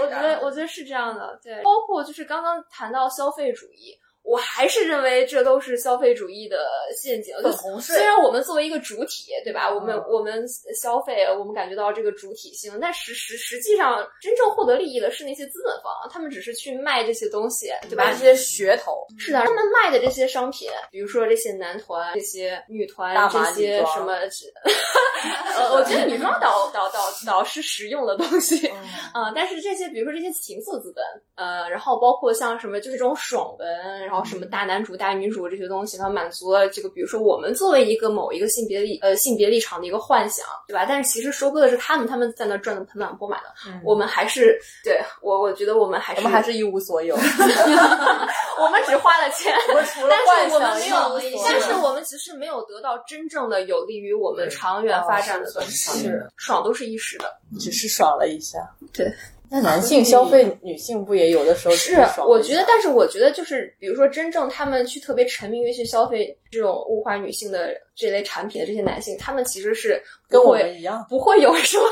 [0.00, 1.38] 我觉得我觉得是这样的。
[1.42, 3.98] 对，包括就是刚刚谈到消费主义。
[4.22, 6.64] 我还是认为这都是消费主义的
[6.96, 7.34] 陷阱。
[7.42, 7.96] 粉红税。
[7.96, 9.68] 虽然我们作为一个主体，对吧？
[9.68, 10.44] 我们、嗯、我们
[10.80, 18.12] 消费，我们感觉到这个主体性，但实实实际上真正获得利益的是那些资本方，他们只是去卖这些东西，对吧？
[18.12, 19.04] 这些噱头。
[19.18, 24.12] 是的，他们卖的这些商品，比如说这些男团、这些女团、这些什么，
[25.56, 28.68] 呃，我觉得女装倒倒倒倒是实用的东西，
[29.14, 31.04] 嗯、呃，但是这些，比如说这些情色资本，
[31.34, 34.11] 呃，然后包括像什么，就是这种爽文。
[34.12, 40.84] 然后什么大男主、大女主这些东西，它满足了这个，比如说我们作为一个某一个性别立呃性别立场的一个幻想，对吧？
[40.86, 43.46] 但是其实收割的是他们，他们在那赚的盆满钵满的。
[43.66, 47.16] 嗯、我们还是对我，我觉得我们还是我们还是一无所有。
[48.60, 56.00] 我们只花了钱，我除了但是我们没有，但是是我们其实没有得到真正的有利于我们长远发展的东西。
[56.00, 58.58] 是爽都是一时的，只是爽了一下。
[58.92, 59.10] 对。
[59.54, 61.94] 那男性消费女性不也有的时候是？
[62.26, 71.84] 我觉得，但是我觉得就是，比如说，真正他们去特别沉迷于去消费这种物化女性的这类产品的这些男性，他们其实是跟我们一样，不会有什么，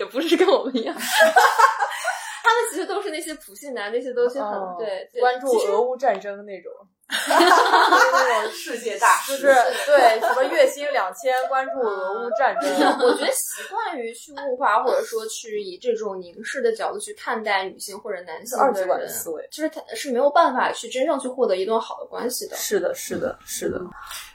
[0.00, 0.96] 也不是跟我们一样。
[2.42, 6.72] 他们其实都是那些普信男，那些都是很、哦、对关注俄乌战争，那种
[8.52, 9.54] 世界大事，就是
[9.86, 12.68] 对什么月薪两千，关注俄乌战争。
[13.00, 22.56] 我觉得习惯于去物化，或者说去以这种凝视的角度去看待女性或者男性二极管的思维，就是他是没有办法去真正去获得一段好的关系的。
[22.56, 23.80] 是的，是的，是的，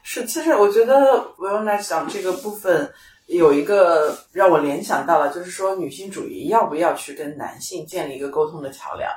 [0.03, 0.25] 是。
[0.25, 2.91] 其实我觉得我用来讲这个部分。
[3.27, 9.09] 有一个让我联想到了，就是说女性主义要不要去跟男性建立一个沟通的桥梁？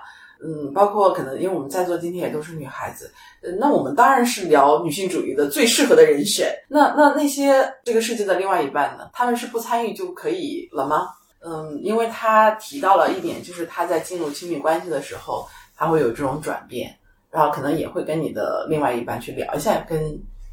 [0.47, 3.11] 嗯，包括可能因为我们在座今天也都是女孩子，
[3.43, 6.55] 呃，那我们当然是聊女性主义的最适合的人选。
[6.69, 9.09] 那那那些这个世界的另外一半呢？
[9.15, 11.09] 他们是不参与就可以了吗？
[11.47, 16.95] 嗯，因为他提到了一点，就是他在进入亲密关系的时候，他会有这种转变，
[17.31, 19.99] 然后可能也会跟你的另外一半去聊一下跟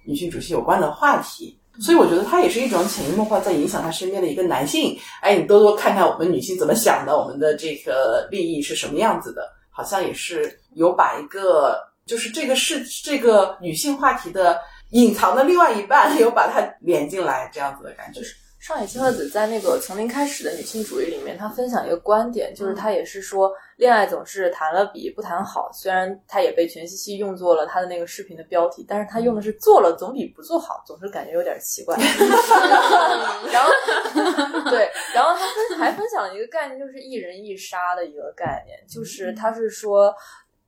[0.05, 1.57] 女性主义有关的话题。
[1.79, 4.97] 所以我觉得它也是一种潜移默化在影响他身边的一个男性。
[5.21, 9.49] 哎，你多多看看我们女性怎么想的，我们的这个利益是什么样子的，
[9.81, 14.59] 好像也是有把一个就是这个是这个女性话题的
[14.91, 18.19] 隐藏的另外一半，有把它连进来这样子的感觉。
[18.19, 25.71] 就是上野千鹤子在那个从零开始的女性主义里面，她分享一个观点，就是她也是说，恋爱总是谈了比不谈好。
[25.73, 31.97] 虽然他也被全西西用作了他的那个视频的标题，但是他用的是做了总比不做好，总是感觉有点奇怪。
[33.51, 40.13] 然后，对，然后他分还分享了一个概念，就是一人一杀的一个概念，就是他是说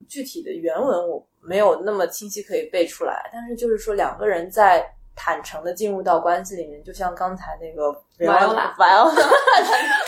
[0.10, 4.84] 具体的原文我没有那么清晰可以背出来，但是就是说两个人在。
[5.16, 7.92] 坦诚的进入到关系里面，就像刚才那个
[8.28, 9.16] 瓦欧拉、瓦欧拉、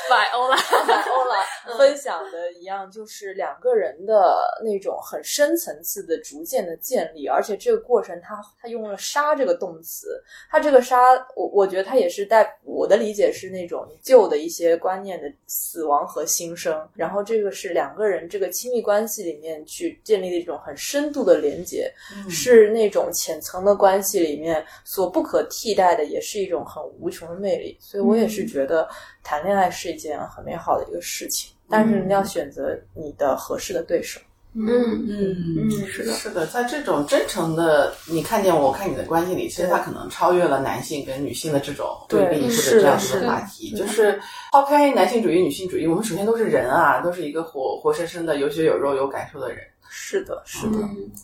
[0.10, 24.64] 瓦欧拉、瓦欧拉分享的一样，就是两个人的那种很深层次的、逐渐的建立，而且这个过程他他用了“杀”这个动词，他这个“杀”，我我觉得他也是带我的理解是那种旧的一些观念的死亡和新生，然后这个是两个人这个亲密关系里面去建立的一种很深度的连接，嗯、是那种浅层的关系里面。
[24.84, 28.88] 所不可替代的，也是一种很无穷的魅力，所以我也是觉得
[29.24, 34.20] 谈恋爱是一件很美好的一个事情，但是你要选择你的合适的对手。
[34.20, 43.76] 嗯嗯嗯嗯，是的，是的，在这种真诚的你看见我看你的关系里，其实它可能超越了男性跟女性的这种对立或者这样子的话题。
[43.76, 44.18] 就是
[44.52, 49.60] 抛开男性主义、女性主义，我们首先都是人啊，都是一个活活生生的有血有肉、有感受的人。
[49.90, 50.78] 是的，是的，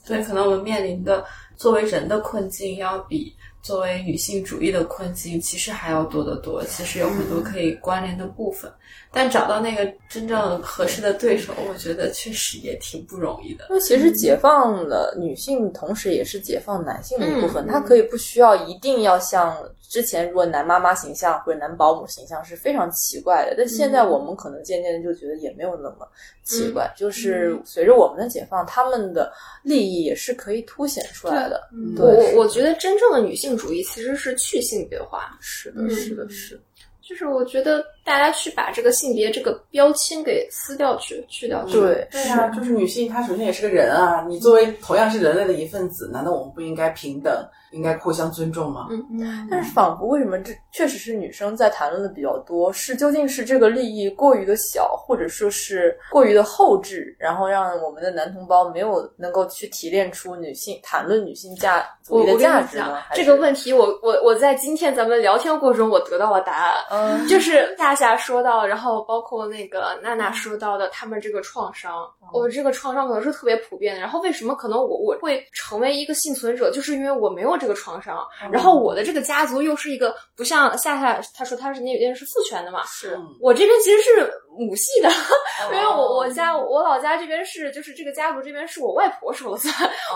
[0.05, 1.25] 对，可能我们面临的
[1.55, 6.63] 作为人的困境，要比作为女性主义的困境，其实还要多得多。
[6.65, 8.71] 其实有很多可以关联的部分，
[9.11, 13.65] 但找到那个真正合适的对手，我觉得确实也挺不容易的。
[13.69, 17.67] 因为其实解放了女性，同时也是解放男性的一部分。
[17.67, 26.07] 她可以不需要一定要像之前，如果男妈妈形象或者男保姆形象是非常奇怪的，但现在我们可能渐渐的就觉得也没有那么
[26.43, 26.89] 奇怪。
[26.95, 29.31] 就是随着我们的解放，他们的
[29.63, 31.61] 利益也是可以凸显出来的。
[31.97, 35.37] 我我觉得真正的女性主义其实是去性别化。
[35.41, 36.57] 是的，是的，是。
[37.01, 41.79] 就是我觉得大家去把这个性别这个标签给撕掉去去掉去。
[41.79, 47.33] 对，对啊，就是女性她首先也是个人啊，你作为同样是人类的一份子，难道我们不应该平等？
[47.71, 48.87] 应该互相尊重吗？
[48.91, 49.47] 嗯嗯。
[49.49, 52.71] 但是仿佛为什么这确实是女生在谈论的比较多？
[52.73, 62.97] 是究竟是这个利益过于的小，或者说是过于的后置，然后让我们的男同胞没有能够去提炼出女性谈论女性价主义的价值呢？
[63.13, 66.73] 这个问题，我我我在今天咱们聊天过程中，我得到了答案。
[66.91, 74.01] 嗯，就是大 夏夏说到，然后包括那个娜娜说到的，他们这个创伤，我这个创伤可能是特别普遍的。
[74.01, 77.51] 然后为什么可能我我会成为一个幸存者，就是因为我没有。
[77.61, 85.09] 这个创伤，然后我的这个家族又是一个不像夏夏，他说他是那边是父权的嘛，是我这边其实是母系的，
[85.71, 89.71] 因为我我家我老家这边是就是这个家族这边是我外婆说了算，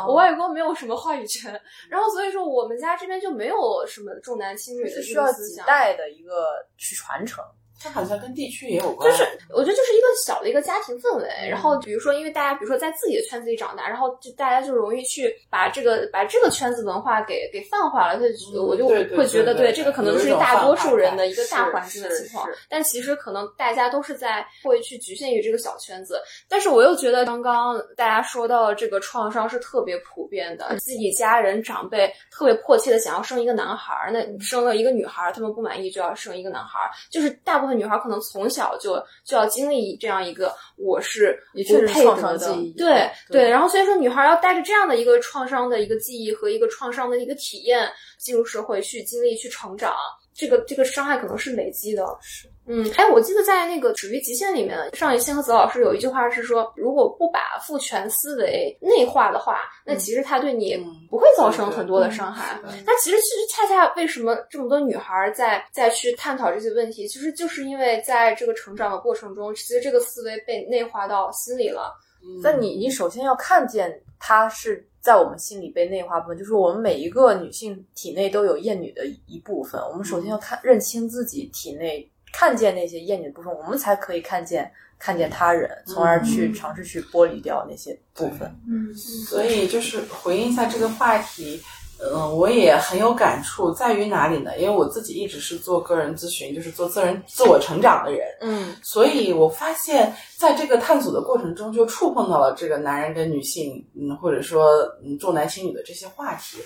[0.08, 1.52] 我外公没有什么话语权，
[1.88, 7.44] 然后所以说我们家这边就没有什么重男轻女的需要几代的一个去传承。
[7.82, 11.28] 它好像跟地区也有关，就是我觉得就是一个小的一个家庭氛围。
[11.50, 18.20] 然后比如说，因为大家比如说在自己的圈子里长大，然后就大家就容易去把这个把这个圈子文化给给泛化了。
[18.20, 22.48] 就我就会觉得，对这个可能是大多数人的一个大环境的情况。
[22.70, 26.22] 但其实可能大家都是在会去局限于这个小圈子。
[26.50, 37.78] 但是我又觉得，刚刚大家说到这个创伤是特别普遍的，自己家人长辈特别迫切的想要生一个男孩儿，那生了一个女孩儿，他们不满意就要生一个男孩儿，就是大部分。
[37.78, 43.50] 女孩可能从小就就要经历这样一个我是不配得的，对对。
[43.50, 49.94] 然后所以说，女孩要带着这样的一个创伤的一个记忆和一个创伤的一个体验进入社会去经历去成长，
[50.34, 52.06] 这个这个伤害可能是累积的。
[52.22, 52.48] 是。
[52.68, 60.76] 嗯，哎，我记得在那个《止于极限》里面，上野千鹤子老师有一句话是说，如果不把父权思维内化的话，那其实他对你
[61.08, 62.60] 不会造成很多的伤害。
[62.86, 71.94] 那其实其实恰恰为什么这么多女孩在在去探讨这些问题，其实就是因为在这个成长的过程中，其实这个思维被内化到心里了。
[72.42, 79.80] 那你你首先要看见它是在我们心里被内化部分，就是我们每一个女性体内都有厌女的一部分。
[79.80, 82.12] 我们首先要看认清自己体内。
[82.38, 84.70] 看见那些厌女的部分，我们才可以看见
[85.00, 88.54] 看见他人，从而去尝试去剥离掉那些部分。
[88.68, 88.94] 嗯，
[89.26, 91.62] 所以就是回应一下这个话题，
[92.00, 94.58] 嗯，我也很有感触，在于哪里呢？
[94.60, 98.28] 因为我自己一直是做个人咨询，就是做自人自我成长的人。
[98.42, 104.72] 嗯，所以我发现在这个探索的过程中，就触碰到了这个男人跟女性，嗯，或者说
[105.06, 106.58] 嗯重男轻女的这些话题。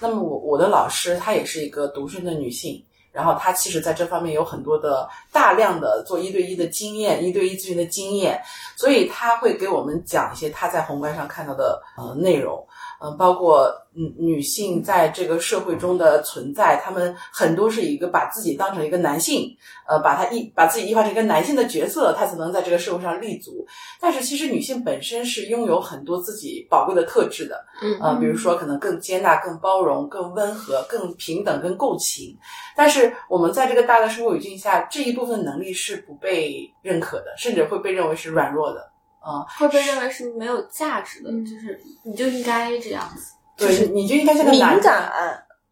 [0.00, 2.82] 那么我我的老师她也是一个独生的女性。
[3.18, 8.40] 然后他其实在这方面有很多的大量的做一对一的经验，一对一咨询的经验，
[8.76, 12.64] 所以他会给我们讲一些他在宏观上看到的呃内容，
[13.00, 13.74] 嗯，包括。
[13.94, 19.50] 女女性在这个社会中的存在，她们很多是一个把自己当成一个男性，
[19.88, 23.66] 呃，把她异把自己异化成一个男性的角色，她才能在这个社会上立足。
[24.00, 32.38] 但是其实女性本身是拥有很多自己宝贵的特质的，嗯，呃，比如说可能更接纳、更包容、更温和、更平等、更共情。
[32.76, 38.88] 但是我们在这个大的社会语境下，这一部分能力是不被认可的，甚至会被认为是软弱的，
[39.28, 43.34] 啊，会被认为是没有价值的，就是你就应该这样子。
[43.56, 45.12] 就是，你就应该像个敏感，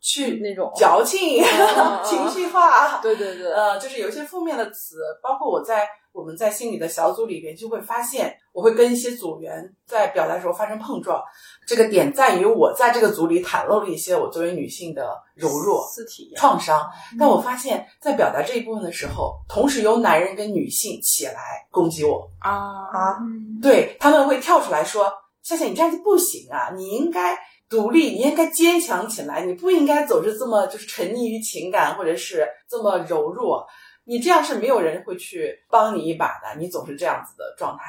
[0.01, 1.43] 去那种矫情、
[2.05, 2.99] 情绪化。
[2.99, 11.23] 对对对，呃，就是有一些负面的词，包括我在我们在心理的小组里边，就会发现，我会跟一些组员在表达的时候发生碰撞。
[11.67, 16.89] 这个点在于我在这个组里袒露了一些我作为女性的柔弱、私体创伤，
[17.19, 22.53] 但我发现，在表达这一部分的时候，同时有男人跟女性起来攻击我啊
[22.93, 23.19] 啊！
[23.61, 25.13] 对他们会跳出来说
[25.43, 27.37] ：“夏夏，你这样子不行啊，你应该。”
[27.69, 33.67] 独立，你应该坚强起来，你不应该总是这么就是沉溺于情感，或者是这么柔弱。
[34.05, 36.61] 你这样是没有人会去帮你一把的。
[36.61, 37.83] 你总是这样子的状态。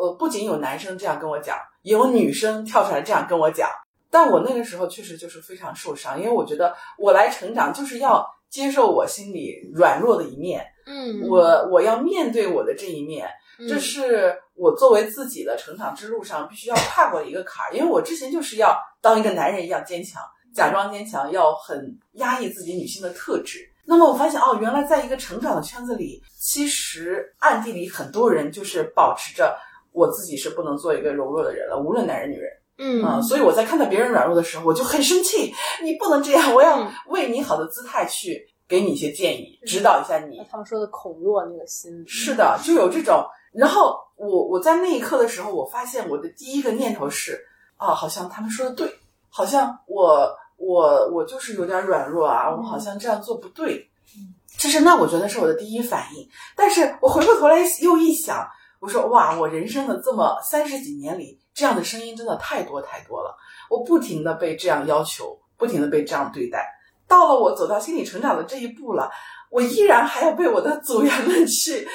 [0.00, 3.68] 呃，不仅有男生这样跟我讲，也有女生跳出来这样跟我讲。
[4.10, 10.66] 但我那个时候确实就是非常受伤，因为我觉得我来成长就是要接受我心里软弱的一面。
[10.86, 13.28] 嗯，我我要面对我的这一面。
[13.68, 20.22] 这是我作为自己的成长之路上必须要跨过的一个坎儿，因为我之前就是要当一个男人一样坚强，
[20.54, 23.58] 假装坚强，要很压抑自己女性的特质。
[23.84, 29.54] 那么我发现哦，原来在一个成长的圈子里，其实暗地里很多人就是保持着
[29.92, 32.50] 我自己是不能做一个柔弱的人了，无论男人女人。
[32.82, 35.52] 嗯啊，所以我在看到别人软弱的时候，我就很生气。
[35.84, 40.40] 你不能这样，我要嗯为你好的姿态去给你一些建议，指导一下你。
[40.50, 43.22] 他们说的恐弱那个心理，是的，就有这种。
[43.52, 47.38] 然后我我在那一刻的时候，我发现我的第一个念头是，
[47.76, 48.90] 啊，好像他们说的对，
[49.28, 53.86] 好像我我我就是有点软弱啊，我好像这样做不对。
[54.16, 58.46] 嗯其实那我觉得是我的第一反应，但是我回过头来又一想，
[58.80, 63.36] 我说哇，我人生的这么三十几年里，这样的声音真的太多太多了，
[63.68, 66.66] 我不停的被这样要求，不停的被这样对待。
[67.06, 69.10] 到了我走到心理成长的这一步了，
[69.50, 71.86] 我依然还要被我的组员们去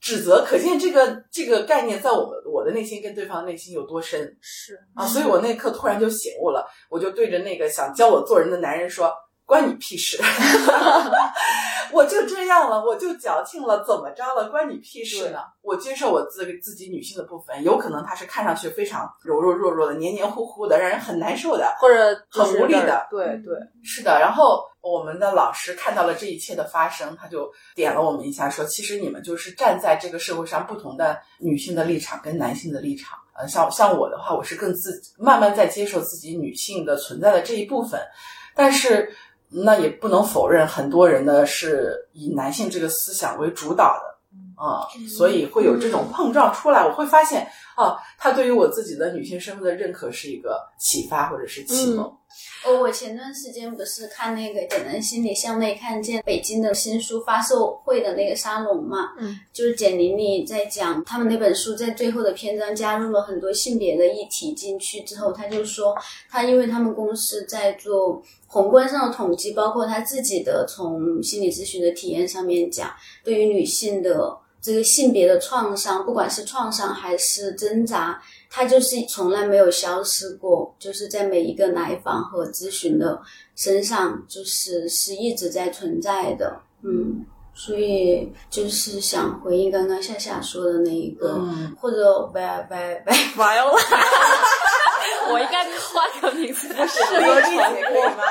[0.00, 5.06] 指责，可见这个这个概念在我们我的内心跟对方的内心有多深是啊！
[5.06, 9.10] 所以我那一刻突然就醒悟了，我就对着那个想教我做人的男人说
[9.46, 10.20] ：“关你屁事！
[11.92, 14.48] 我就这样了，我就矫情了，怎么着了？
[14.50, 15.38] 关你屁事呢？
[15.62, 21.76] 我接受我自自己女性的部分，有可能她是看上去非常柔弱弱弱的、黏黏糊糊的，让人很难受的。
[21.78, 33.16] 或者很无力的对对，是的，然后我们的老师看到了这一切的发生，他就点了我们一下，说：“其实你们就是站在这个社会上不同的女性的立场跟男性的立场。
[33.38, 38.00] 呃，像像我的话，我是更自慢慢在接受自己女性的存在的这一部分，
[38.54, 39.14] 但是
[39.64, 44.16] 那也不能否认，很多人呢是以男性这个思想为主导的。”
[44.56, 47.46] 啊、所以会有这种碰撞出来，我会发现
[47.76, 52.04] 啊，他对于我自己的女性身份的认可是一个启发或者是启蒙。
[52.64, 65.94] 哦，我前段时间不是看那个简单心理向内看见北京的新书发售会的那个沙龙嘛，嗯，就是简玲玲在讲他们那本书在最后的篇章加入了很多性别的议题进去之后，他就说
[66.28, 74.36] 他因为他们公司在做宏观上的统计，包括他自己的从心理咨询的体验上面讲，对于女性的
[74.66, 83.22] 这个性别的创伤，不管是创伤还是挣扎，它就是从来没有消失过，就是在每一个来访和咨询的
[83.54, 86.60] 身上，就是是一直在存在的。
[86.82, 93.72] 嗯，所以就是想回应刚刚夏夏说的那一个，嗯或者拜拜拜，完了，
[95.30, 98.24] 我应该换个名字，不是适合这节可以吗？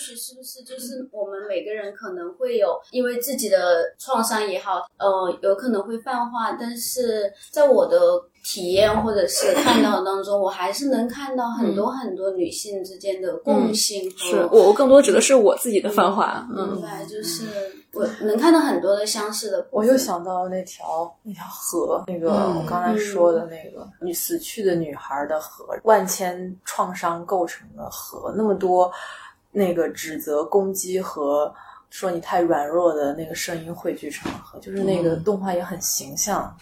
[0.00, 7.98] 许是不是就是我们每个人可能会有因为自己的创伤也好，呃，有可能会泛化，但是在我的
[8.42, 17.44] 体验或者是看到当中，我还是能看到很多很多女性之间的共性和是我我更多指的是我自己的泛化，明嗯，白，就是
[17.92, 19.66] 我能看到很多的相似的。
[19.70, 28.90] 我又想到那条那条河，那个嗯我刚才说的那个女死去的女孩的河，万千创伤构成的河，那么多
[29.52, 31.52] 那个指责、攻击和
[31.90, 36.56] 说你太软弱的那个声音汇聚成河，就是那个嗯动画也很形象，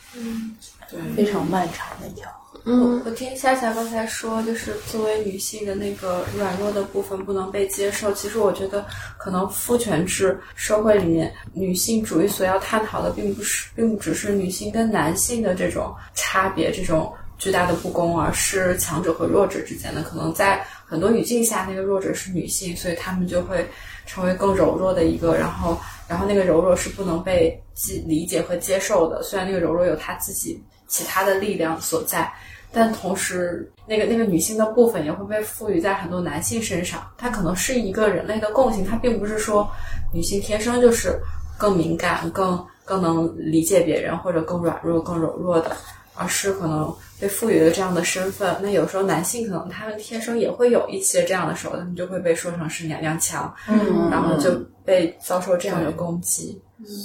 [0.91, 2.59] 对，非常漫长的一条河。
[2.65, 8.13] 嗯我听夏夏刚才说，就是作为女性的那个软弱的部分不能被接受。
[8.13, 8.85] 其实我觉得，
[9.17, 20.03] 可能父权制社会里面，女性主义所要探讨的，并不是，并不只是女性跟男性的这种差别，这种巨大的不公，而是强者和弱者之间的。
[20.03, 23.67] 可能在很多语境下，那个弱者是女性，所以他们就会
[24.05, 25.79] 成为更柔弱的一个，然后，
[26.09, 29.23] 然后那个柔弱是不能被接理解和接受的。
[29.23, 32.31] 虽然那个柔弱有她自己其他的力量所在。
[32.71, 37.11] 但同时，那个那个女性的部分也会被赋予在很多男性身上。
[37.17, 39.67] 它可能是一个人类的共性，它并不是说
[40.13, 41.19] 女性天生就是
[41.57, 45.75] 更敏感、更更能理解别人，或者更软弱、更柔弱的，
[46.19, 48.57] 而是可能被赋予了这样的身份。
[48.61, 54.51] 那有时候男性可能他们天生也会有一些这样的时候，他们就会被说成是娘娘腔，嗯然后就
[54.85, 56.61] 被遭受这样的攻击。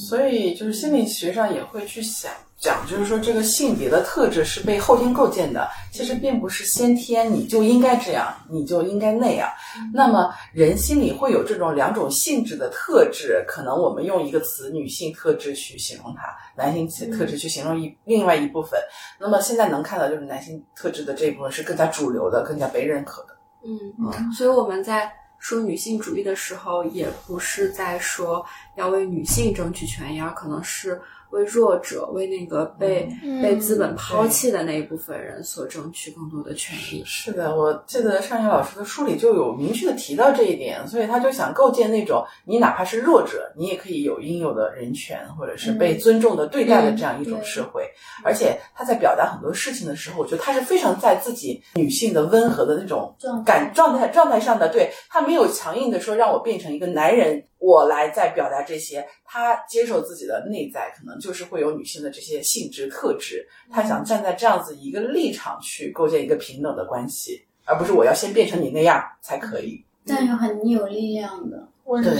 [0.07, 2.31] 所以就是心理学上也会去想
[2.63, 9.49] 讲，就是说这个性别的特质是被后天构建的，其实并不是先天你就应该这样，你就应该那样。
[9.93, 18.79] 那么人心里会有这种两种性质的特质，可能我们用一个词女性特质去形容它，男性特质去形容一另外一部分。
[19.19, 23.35] 那么现在能看到就是男性特质的这一部分是更加主流的，更加被认可的。
[23.65, 28.45] 嗯，所以我们在说女性主义的时候，也不是在说
[28.77, 31.01] 要为女性争取权益，而可能是
[31.33, 33.09] 为弱者、为那个被
[33.41, 37.03] 被资本抛弃的那一部分人所争取更多的权益。
[37.05, 47.89] 是的，我记得上野老师的书里就有明确的提到这一点，所以他就想构建那种你哪怕是弱者，你也可以有应有的人权，或者是被尊重的对待的这样一种社会。
[48.23, 59.07] 而且他在表达很多事情的时候，我觉得他是非常在自己女性的温和的那种感状态状态上的，对他没有强硬的说让我变成一个男人，我来在表达这些。
[59.23, 63.47] 他接受自己的内在，可能就是会有女性的这些性质特质。
[63.71, 69.81] 他想站在这样子一个立场去构建一个平等的关系，而不是我要先变成你那样才可以。
[70.05, 72.11] 这样有很有力量的，温柔，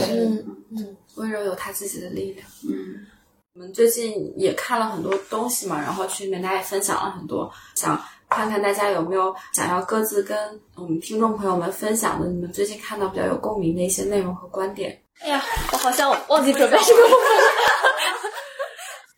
[0.71, 2.47] 嗯，温柔有他自己的力量。
[2.69, 3.05] 嗯，
[3.53, 14.97] 我们最近也看了很多东西嘛，然后群里面大家也分享了很多，想看看大家有没有想要各自跟我们听众朋友们分享的，你们最近看到比较有共鸣的一些内容和观点。
[15.21, 17.43] 哎呀，我好像忘记准备这个部分了。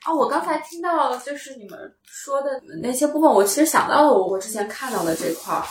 [0.04, 5.64] 啊， 我刚才听到就是你们说的那些部分，我其实想到了我我之前看到的这块儿，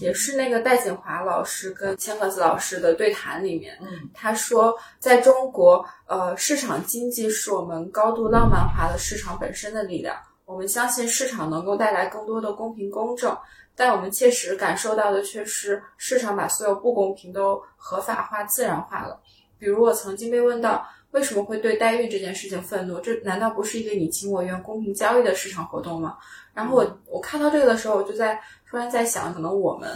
[0.00, 3.78] 也是那个戴锦华老师跟千鹤子老师的对谈里面，
[4.12, 10.14] 他说在中国，呃，市场经济是我们高度浪漫化的市场本身的力量，
[10.44, 13.34] 我们相信市场能够带来更多的公平公正，
[13.74, 19.18] 但我们切实感受到的却是市场把所有不公平都合法化、自然化了。
[19.58, 26.16] 比如我曾经被问到为什么会对代孕这件事情愤怒，这难道不是一个你情我愿、公平交易的市场活动吗？
[26.54, 29.90] 然后我我看到这个的时候，我就在突然在想，可能我们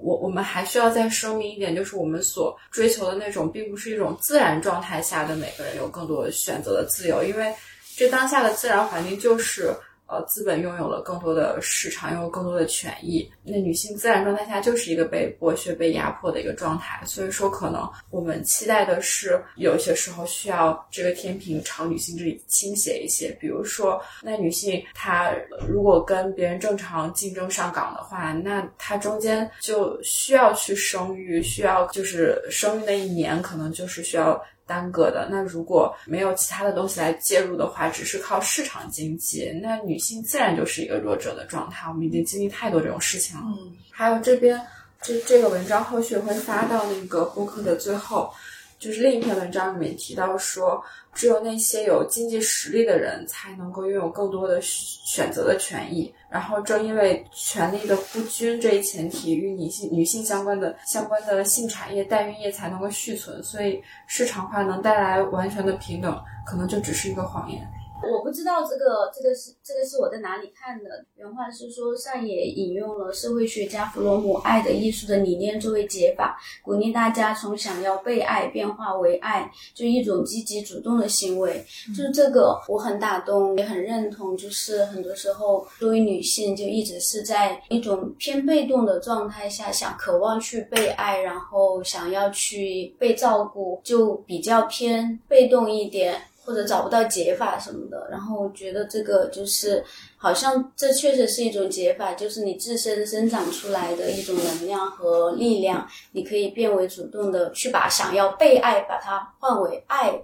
[0.00, 7.54] 我我们还需要再声明一点，就是我们所追求的那种，并不是一种自然状态下的每个人有更多的选择的自由，因为
[7.96, 9.74] 这当下的自然环境就是。
[10.08, 13.28] 呃，资本拥有了更多的市场，拥有更多的权益。
[13.42, 17.04] 那女性自然状态下就是一个被剥削、被压迫的一个状态。
[17.04, 23.36] 所以说，可能我们期待的是，有些时候需要这个天平朝女性这里倾斜一些。
[23.40, 25.32] 比如说，那女性她
[25.68, 34.40] 如果跟别人正常竞争上岗的话，那她中间就需要去生育，需要就是生育那一年，可能就是需要。
[34.66, 41.88] 耽搁的那如果没有其他的东西来介入的话，只是靠市场经济，那女性自然就是一个弱者的状态。
[41.88, 43.42] 我们已经经历太多这种事情了。
[43.46, 44.60] 嗯，还有这边
[45.00, 48.32] 这这个文章后续会发到那个播客的最后。
[48.78, 50.82] 就是另一篇文章里面提到说，
[51.14, 56.12] 只有那些有经济实力的人才能够拥有更多的选择的权益。
[56.28, 63.42] 然后正因为权力的不均这一前提，与女性女性相关的相关的性产业代孕业才能够续存。
[63.42, 67.66] 所以市场化能带来完全的平等，可能就只是一个谎言。
[68.02, 71.04] 我不知道这个这个是这个是我在哪里看的。
[71.16, 81.64] 原话是说，上野引用了社会学家弗洛姆“爱的艺术”的理念作为解法，鼓励大家从想要被爱变化为爱，就一种积极主动的行为。
[81.88, 84.36] 就是这个，我很打动，也很认同。
[84.36, 96.20] 就是很多时候，作为女性，就一直是在一种偏被动的状态下，想渴望去被爱，然后想要去被照顾，就比较偏被动一点。
[96.46, 99.84] 或者找不到解法什么的，然后我觉得这个就是
[100.16, 110.16] 好像这确实是一种解法，就是你自身生长出来的一种能量和力量，你可以变为主动的去把想要被爱把它换为爱。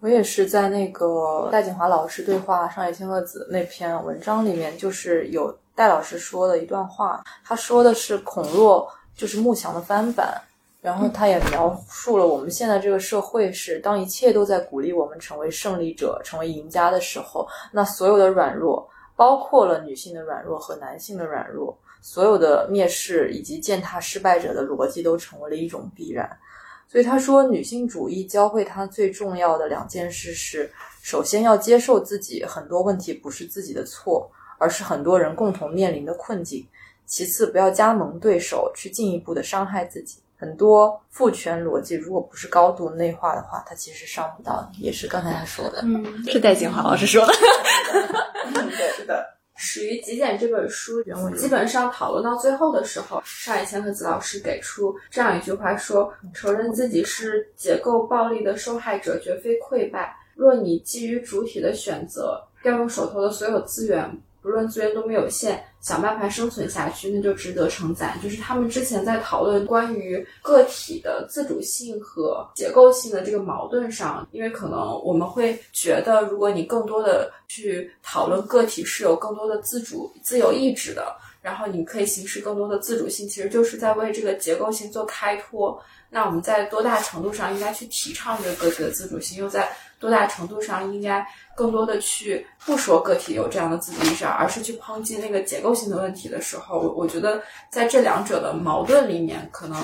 [0.00, 10.40] 我也是在那个戴锦华老师对话上野千鹤子那篇文章里面，就是有戴老师说的一段话，他说的是孔若就是慕强的翻版。
[10.86, 26.30] 然后他也描述了我们现在这个社会是，当一切都在鼓励我们成为胜利者、成为赢家的时候，那所有的软弱，包括了女性的软弱和男性的软弱，所有的蔑视以及践踏失败者的逻辑都成为了一种必然。
[26.86, 30.70] 所以他说，女性主义教会他最重要的两件事是：
[31.02, 36.64] 首先要接受自己很多问题不是自己的错，而是很多人共同面临的困境；
[37.06, 40.20] 其次，不要加盟对手，去进一步的伤害自己。
[40.38, 44.70] 很多父权逻辑，如果不是高度内化的话，它其实上不到。
[44.78, 47.32] 也是刚才他说的，嗯，是戴锦华老师说的。
[48.96, 49.26] 是的，
[49.60, 60.14] 《始于极简》这本书原文基本上讨论到最后的时候，上野千鹤子老师给出这样一句话说：“承认自己是结构暴力的受害者，绝非溃败。
[60.34, 64.10] 若你基于主体的选择，调用手头的所有资源。”
[64.42, 68.18] 不论资源多么有限，想办法生存下去，那就值得称赞。
[68.20, 81.16] 就是他们之前在讨论关于个体的自主性和结构性的这个矛盾上，因为可能我们会觉得，如果你更多的去讨论个体是有更多的自主、自由意志的。
[81.40, 85.80] 然后你可以行使更多的自主性，其实就是在为这个结构性做开脱。
[86.16, 91.22] 那我们在多大程度上应该去提倡这个个体的自主性，又在多大程度上应该
[91.54, 99.78] 更多的去不说个体有这样的自主意识，而是去抨击那个结构性的问题的时候，我我觉得在这两者的矛盾里面，可能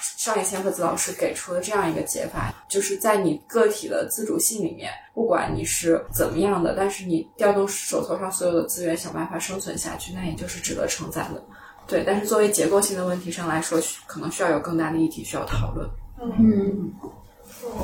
[0.00, 11.40] 上野千鹤子老师给出了这样一个解法，就是在你个体的自主性里面，不管你是怎么样的，但是你调动手头上所有的资源，想办法生存下去，那也就是值得称赞的。
[11.86, 15.88] 对，但是作为结构性的问题上来说，可能需要有更大的议题需要讨论。
[16.20, 16.92] 嗯，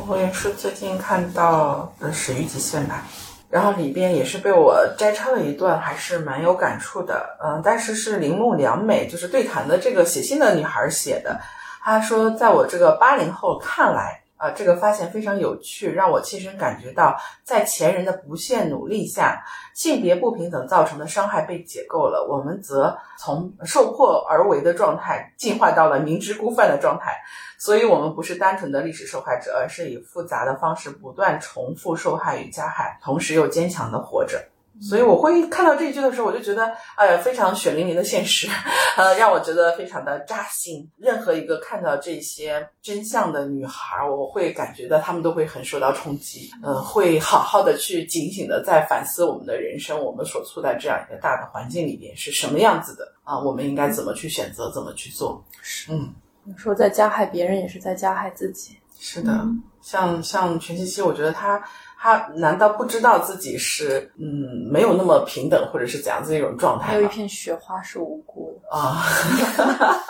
[0.09, 3.05] 我也是最近看到的《始于极限》吧，
[3.48, 7.24] 然后里边也是被我摘抄了一段，还是蛮有感触的。
[7.44, 11.40] 嗯，但是是铃木良美，就是对谈的这个写信的女孩写的。
[11.82, 14.22] 她说，在我这个八零后看来。
[14.43, 19.40] 啊，这个发现非常有趣，让我切身感觉到，在前人的不懈努力下，
[19.72, 27.22] 性别不平等造成的伤害被解构了，我们则从受迫而为的状态进化到了明知故犯的状态。
[27.57, 34.45] 所以，我们不是单纯的历史受害者，而是以复杂的方式不断重复受害与加害，同时又坚强的活着。
[34.81, 38.49] 所以我会看到这一句的时候，我就觉得，哎呀，非常血淋淋的现实，
[38.97, 40.91] 呃，让我觉得非常的扎心。
[40.97, 53.39] 任何一个看到这些真相的女孩，我会感觉到她们都会很受到冲击，呃，会好好的去警醒的在反思我们的人生，我们所处在这样一个大的环境里边是什么样子的啊？
[53.39, 55.45] 我们应该怎么去选择，怎么去做？
[55.61, 56.12] 是嗯，
[56.47, 58.77] 有时候在加害别人，也是在加害自己。
[58.99, 59.47] 是的，
[59.81, 61.62] 像像全七七，我觉得他。
[62.03, 66.88] 他难道不知道自己是嗯没有那么平等，或者是怎样子一种状态？
[66.88, 69.05] 还有一片雪花是无辜的啊！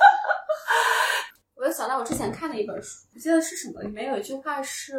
[1.54, 4.94] 我又想到我之前看的一本书，不记得是什么，里面有一句话是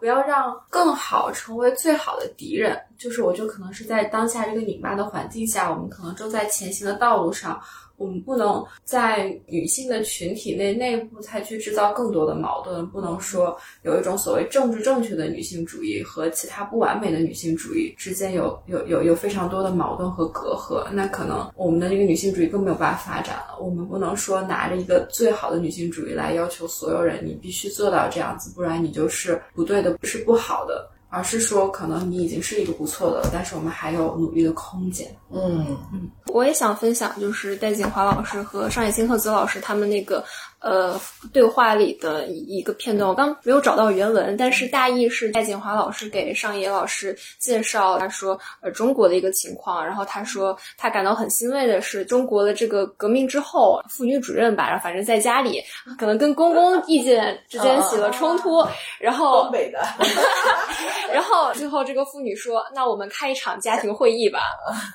[0.00, 2.80] 不要让更好成为最好的敌人。
[2.96, 7.60] 就是我觉得可能是在当下这个拧巴的环境下，我们可能正在前行的道路上。
[7.98, 23.58] 我们不能在女性的群体内内部才去制造更多的矛盾，不能说有一种所谓政治正确的女性主义和其他不完美的女性主义之间有有有有非常多的矛盾和隔阂，那可能我们的这个女性主义更没有办法发展了。
[23.60, 30.88] 我们不能说拿着一个最好的女性主义来要求所有人，你必须做到这样子，不然你就是不对的，是不好的。
[31.08, 35.08] 而是说，可能你已经是一个不错的了，但是我们还有努力的空间。
[35.30, 40.24] 嗯嗯，我也想分享，就是戴锦华老师和上野千鹤子老师他们那个。
[40.60, 41.00] 呃，
[41.32, 55.62] 对话里的一个片段，我刚没有找到原文，但是大意是戴锦华老师给上野老师介绍，他说，呃，中国的一个情况，然后他说他感到很欣慰的是，中国的这个革命之后，妇女主任吧，然后反正在家里
[55.96, 58.66] 可能跟公公意见之间起了冲突，
[58.98, 59.78] 然后东北的，
[61.14, 64.40] 然后最后这个妇女说，那我们开一场家庭会议吧。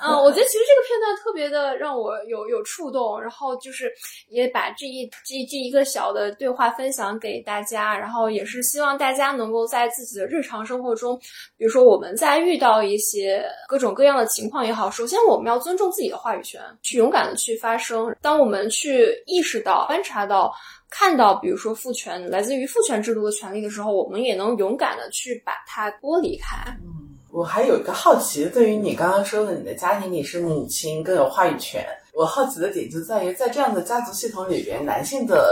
[0.02, 3.90] 嗯，我觉得其实这个片段特别的让我有有触动，然后就是
[4.28, 5.53] 也把这一这。
[5.54, 11.16] 这一个小的对话分享给大家，然后也是希望大家能够在自己的日常生活中，
[11.56, 18.16] 比如说我们在遇到一些各种各样的情况也好，首先我们要尊重自己的话语权，去勇敢的去发声。
[18.20, 20.52] 当我们去意识到、观察到、
[20.90, 26.66] 看到，比如说父权来自于父权制度的权利的时候，我们也能勇敢的去把它剥离开。
[26.82, 31.86] 嗯，我还有一个好奇，对于你刚刚说的，你的家庭里是母亲更有话语权。
[32.14, 35.52] 我好奇的点就在于，在这样的家族系统里边，男性的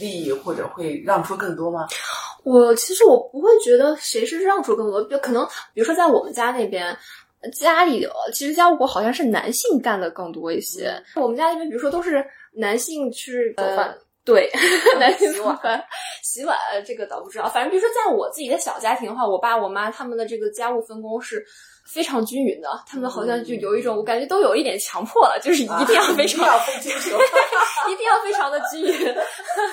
[0.00, 1.86] 利益或者会让出更多吗？
[2.42, 6.96] 我其实我不会觉得谁是让出更多，就可能比如说在我们家那边，
[7.58, 10.92] 家里其实家务活好像是男性干的更多一些。
[11.14, 12.24] 我们家那边，比如说都是
[12.54, 14.50] 男性去做饭，对，
[14.98, 15.80] 男性做饭、
[16.24, 17.48] 洗碗，这个倒不知道。
[17.48, 21.46] 反正比如说在我自己的小家庭的话，我爸我妈他们的这个家务分工是。
[21.84, 26.44] 非常均匀的，他们好像就有一种，我感觉都有一点强迫了，就是一定要非常，
[27.90, 29.14] 一定要非常的均匀，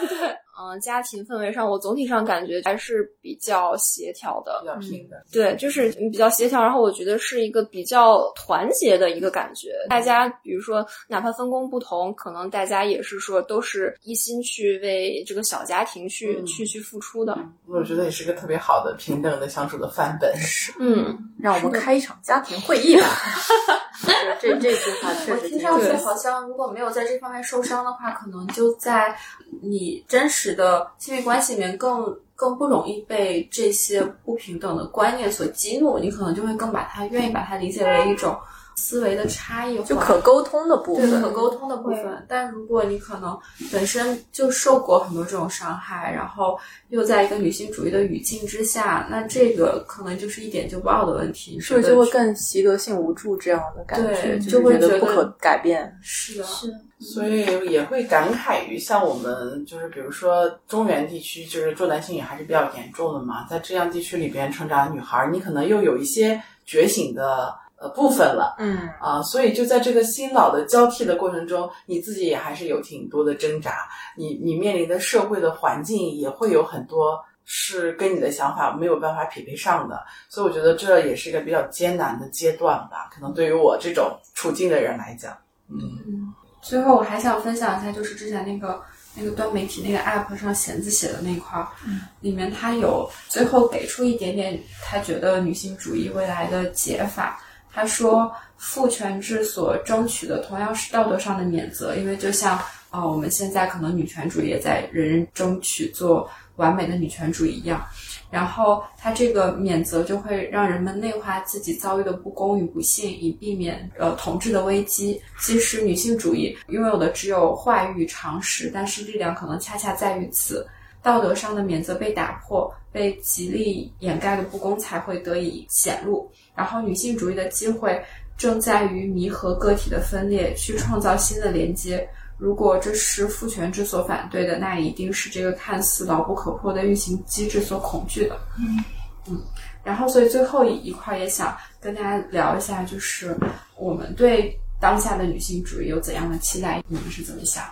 [0.08, 0.38] 对。
[0.62, 5.26] 嗯，家庭氛围上，我总体上感觉还是比较协调的，比较平的。
[5.32, 6.62] 对，就是比较协调。
[6.62, 9.72] 然后我觉得是一个比较团结的一个感觉。
[9.90, 17.36] 大家比如说，哪怕分工不同，可能大家也是说都是一心去为这个小家庭去去去付出的。
[17.68, 20.32] 我觉得也是个特别好的平等的相处的范本。
[20.80, 23.08] 嗯，让我们开一场家庭会议吧。
[24.40, 29.16] 这这句话确实，听上去好像如果没有在这方面受伤的话，可能就在
[29.64, 30.51] 你真实。
[30.54, 38.36] 的亲密关系里面更更不容易被这些不平等的观念所激怒，你可能就会更把它愿意把它理解为一种。
[38.76, 42.26] 思维的差异，就可沟通的部分，可沟通的部分。
[42.28, 43.38] 但如果你可能
[43.72, 46.58] 本身就受过很多这种伤害，然后
[46.90, 55.96] 又在一个女性主义的语境之下，那这个可能就是一点就爆的问题，是不是就会更习得性无助这样的感觉，就会觉得不可改变。
[56.02, 56.74] 是的，是。
[57.00, 67.54] 所以也会感慨于，像我们就是比如说中原地区，就是重男轻女还是比较严重的嘛，在这样地区里边成长的女孩，你可能又有一些觉醒的。
[67.82, 68.88] 呃，部分了，嗯。
[69.00, 85.36] 啊，所以就在这个新老的交替的过程中，你自己也还是有挺多的挣扎，你你面临的社会的环境也会有很多是跟你的想法没有办法匹配上的，所以我觉得这也是一个比较艰难的阶段吧，可能对于我这种处境的人来讲，
[85.68, 88.80] 嗯，最后我还想分享一下，就是之前那个
[89.16, 97.42] 那个端媒体那个 app 上弦子写的那块儿，嗯，里面他有最后给出一点点他觉得女性主义未来的解法。
[97.74, 102.60] 他说，父权制所争取的同样是道德上的免责，因为就像
[102.90, 107.84] 啊，我们现在可能女权主义也在人人争取做完美的女权主义一样。
[108.30, 115.22] 然后，他这个免责就会让人们内化自己遭遇的不公与不幸，以避免呃统治的危机。
[115.40, 120.66] 其实，女性主义拥有的只有话语常识，但是力量可能恰恰在于此。
[121.04, 126.30] 道德上的免责被打破，被极力掩盖的不公才会得以显露。
[126.56, 128.02] 然后，女性主义的机会
[128.38, 132.08] 正在于弥合个体的分裂，去创造新的连接。
[132.38, 138.36] 如果这是父权制所反对的，那一定是这个看似牢不可破的运行机制所恐惧的。
[138.60, 138.84] 嗯
[139.28, 139.42] 嗯。
[139.84, 143.36] 然后，所以最后一一块也想跟大家聊一下，就是
[143.76, 146.84] 我们对当下的女性主义有怎样的期待？
[146.88, 147.64] 你们是怎么想？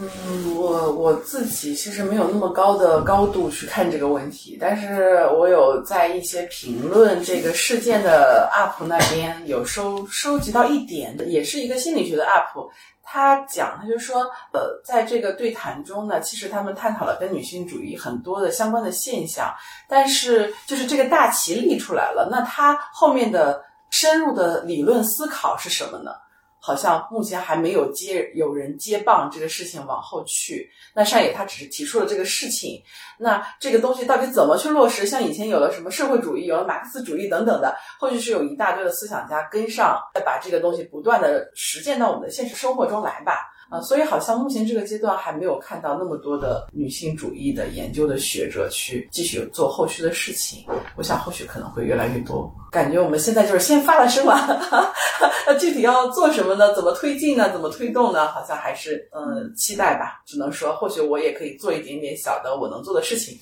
[0.00, 12.68] 嗯，我我自己其实没有那么高的高度去看这个问题，但是我有在一些评论这个事件的 UP 那边有收收集到一点的，也是一个心理学的 UP，
[13.02, 14.20] 他讲他就说，
[14.52, 19.52] 呃，在这个对谈中呢，其实他们探讨了跟女性主义很多的相关的现象，
[19.88, 26.12] 但是就是这个大旗立出来了，那他后面的深入的理论思考是什么呢？
[26.68, 30.70] 好像目前还没有接有人接棒这个事情往后去。
[30.94, 32.82] 那上野他只是提出了这个事情，
[33.18, 35.06] 那这个东西到底怎么去落实？
[35.06, 43.50] 像以前有了什么社会主义，有了马克思主义等等的，后续是有一大堆的思想家跟上，再把这个东西不断的实践到我们的现实生活中来吧。
[43.68, 50.64] 啊，所以好像目前这个阶段还没有看到那么多的女性主义的研究的学者去继续做后续的事情。
[50.96, 52.50] 我想后续可能会越来越多。
[52.70, 54.46] 感觉我们现在就是先发了声嘛，
[55.46, 56.74] 那具体要做什么呢？
[56.74, 57.50] 怎么推进呢？
[57.52, 58.26] 怎么推动呢？
[58.28, 60.22] 好像还是嗯期待吧。
[60.24, 63.38] 只能说或许我也可以做一点点小的我能做的事情。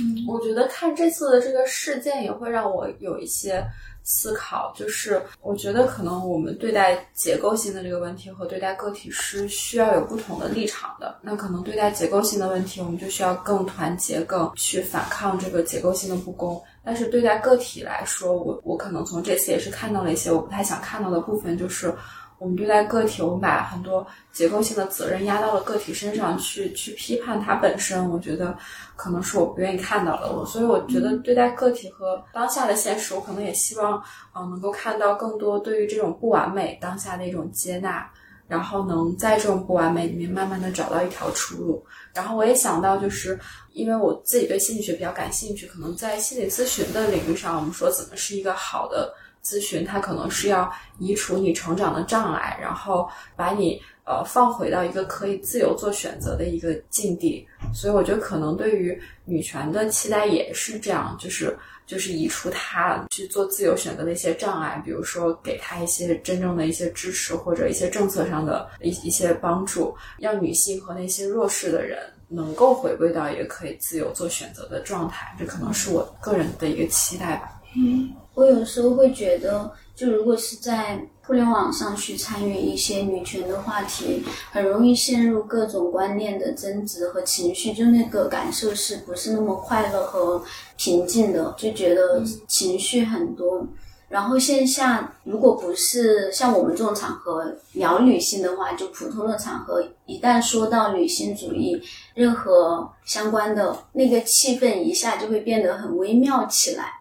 [0.00, 3.62] 嗯，我觉得看这次的这个事件也会让我有一些。
[4.10, 11.18] 思考就是，我觉得可能我们对待结构性的这个问题和对待个体是需要有不同的立场的。
[11.20, 16.58] 那可能对待结构性的问题，我们就需要更团结，更去反抗这个结构性的不公。
[16.82, 21.94] 但是对待个体来说，我我可能从这次也是看到了一些我不太想看到的部分，就是。
[22.38, 28.56] 我们对待个体，我们把很多结构性的责任压到了个体身上去，去批判它本身，我觉得
[28.94, 30.46] 可能是我不愿意看到的。
[30.46, 34.00] 所以我觉得对待个体和当下的现实，我可能也希望，
[34.36, 38.08] 嗯，能够看到更多对于这种不完美当下的一种接纳，
[38.46, 41.84] 然后能在这种不完美里面慢慢的找到一条出路。
[42.14, 43.36] 然后我也想到，就是
[43.72, 49.12] 因为我自己对心理学比较感兴趣，可能在心理咨询的领域上，我们说怎么是一个好的。
[49.48, 57.48] 咨询它可能是要移除你成长的障碍，然后把你呃放回到一个可以自由做选择的一个境地。
[57.72, 75.34] 所以我觉得可能对于女权的期待也是这样，就是就是移除她去做自由选择的一些障碍，比如说给她一些真正的一些支持或者一些政策上的一一些帮助，让女性和那些弱势的人能够回归到一个可以自由做选择的状态。
[75.38, 77.54] 这可能是我个人的一个期待吧。
[77.78, 78.10] 嗯。
[78.34, 84.22] 我有时候会觉得，就如果是在互联网上去参与一些女权的话题，
[84.52, 90.40] 很容易陷入各种观念的争执和情绪，就那个感受是不是那么快乐和
[90.76, 91.52] 平静的？
[91.58, 93.66] 就觉得情绪很多。
[94.08, 101.82] 然后线下如果不是像我们这种场合聊女性的话，就普通的场合，一旦说到女性主义，
[102.14, 106.92] 任何相关的那个气氛一下就会变得很微妙起来。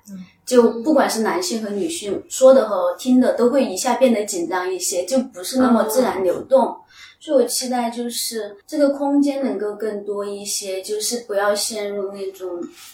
[0.47, 6.73] 就不管是男性和女性说的和听的，都会一下变得紧张一些，就不是那么自然流动。
[7.19, 12.47] 所以我期待就是这个空间能够更多一些，就是不要陷入那种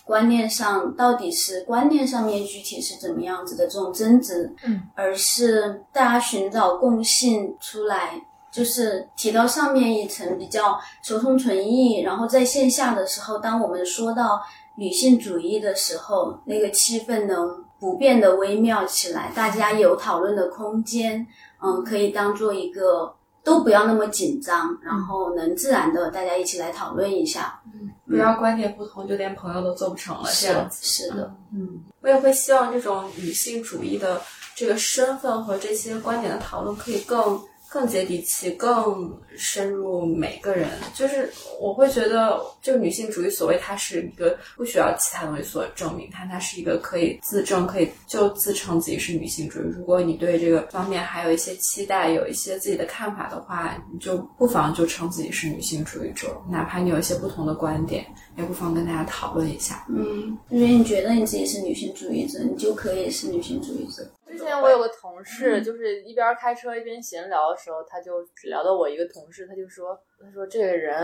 [0.04, 8.20] 观念上到底是观念上面具体是怎么样子的这种争执，嗯，而是大家寻找共性出来。
[8.52, 14.40] 就是提到上面一层比较求同存异，然后在线下的时候，当我们说到
[14.76, 21.26] 女性主义的时候，那个气氛能不变的微妙起来，大家有讨论的空间，
[21.62, 23.14] 嗯，可以当做一个
[23.44, 30.80] 都不要那么紧张，然后能自然的大家一起来讨论一下，嗯不要观点不同就连朋友都做不成了，这样子。
[30.82, 34.22] 是的，嗯，我也会希望这种女性主义的
[34.56, 37.40] 这个身份和这些观点的讨论可以更。
[37.74, 40.70] 更接地气，更深入每个人。
[40.94, 49.64] 就是我会觉得，就女性主义，所谓它是一个不需要其他东西所证明，它它是一个可以自证，可以就自称自己是女性主义。
[49.76, 58.06] 如果你对这个方面还有一些期待，有一些自己的看法的话，你就不妨就称自己是女性主义者，哪怕你有一些不同的观点，
[58.38, 59.86] 也不妨跟大家讨论一下。
[59.90, 64.04] 嗯，因为你觉得你自己是女性主义者，你就可以是女性主义者。
[64.28, 68.14] 之前我有个同事，就是一边开车一边闲聊的时候，他就
[68.46, 70.96] 聊到我一个同事，他就说：“他说这个人，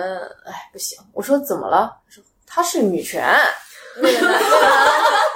[0.46, 3.24] 哎，不行。”我说：“怎么了？”他说：“他是女权。”
[4.02, 4.40] 那个男，的，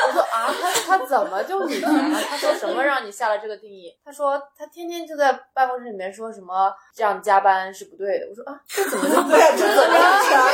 [0.08, 0.48] 我说：“啊，
[0.86, 9.38] 他他怎么就女权了？”他说：“什么让你下了这个定义？”他说：“他天天就在办公室里面说什么这样加班是不对的。”我说：“啊，这怎么就对？
[9.58, 10.46] 这怎么女权了？”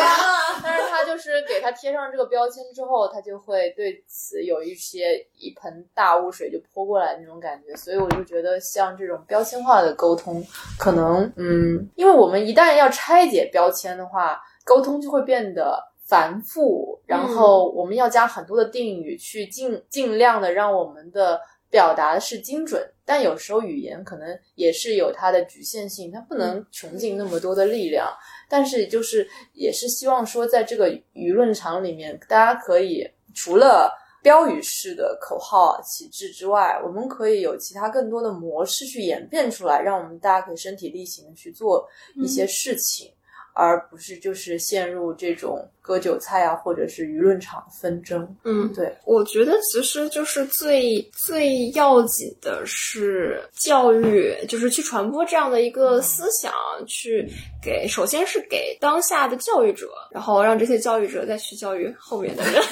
[0.64, 10.44] 但是他就是给他贴上这个标签之后，他就会对此有一些一盆大雾水就泼过来那种感觉，所以我就觉得像这种标签化的沟通，
[10.80, 21.40] 可能嗯，因为我们一旦要拆解标签的话，沟通就会变得繁复，然后我们要加很多的定语去尽尽量的让我们的
[21.70, 28.12] 表达是精准，但有时候语言可能也是有它的局限性，它不能穷尽那么多的力量。
[28.50, 43.14] 但是，就是也是希望说，在这个舆论场里面，大家可以除了标语式的口号旗帜之外，我们可以有其他更多的模式去演变出来，让我们大家可以身体力行的去做一些事情。
[43.60, 48.26] 而不是就是陷入这种割韭菜啊，或者是舆论场纷争。
[48.46, 56.54] 嗯，对，我觉得其实就是最最要紧的是教育，就是去传播这样的一个思想，
[56.88, 57.30] 去
[57.62, 62.54] 给首先是给当下的教育者，然后让这些教育者再去教育后面的人。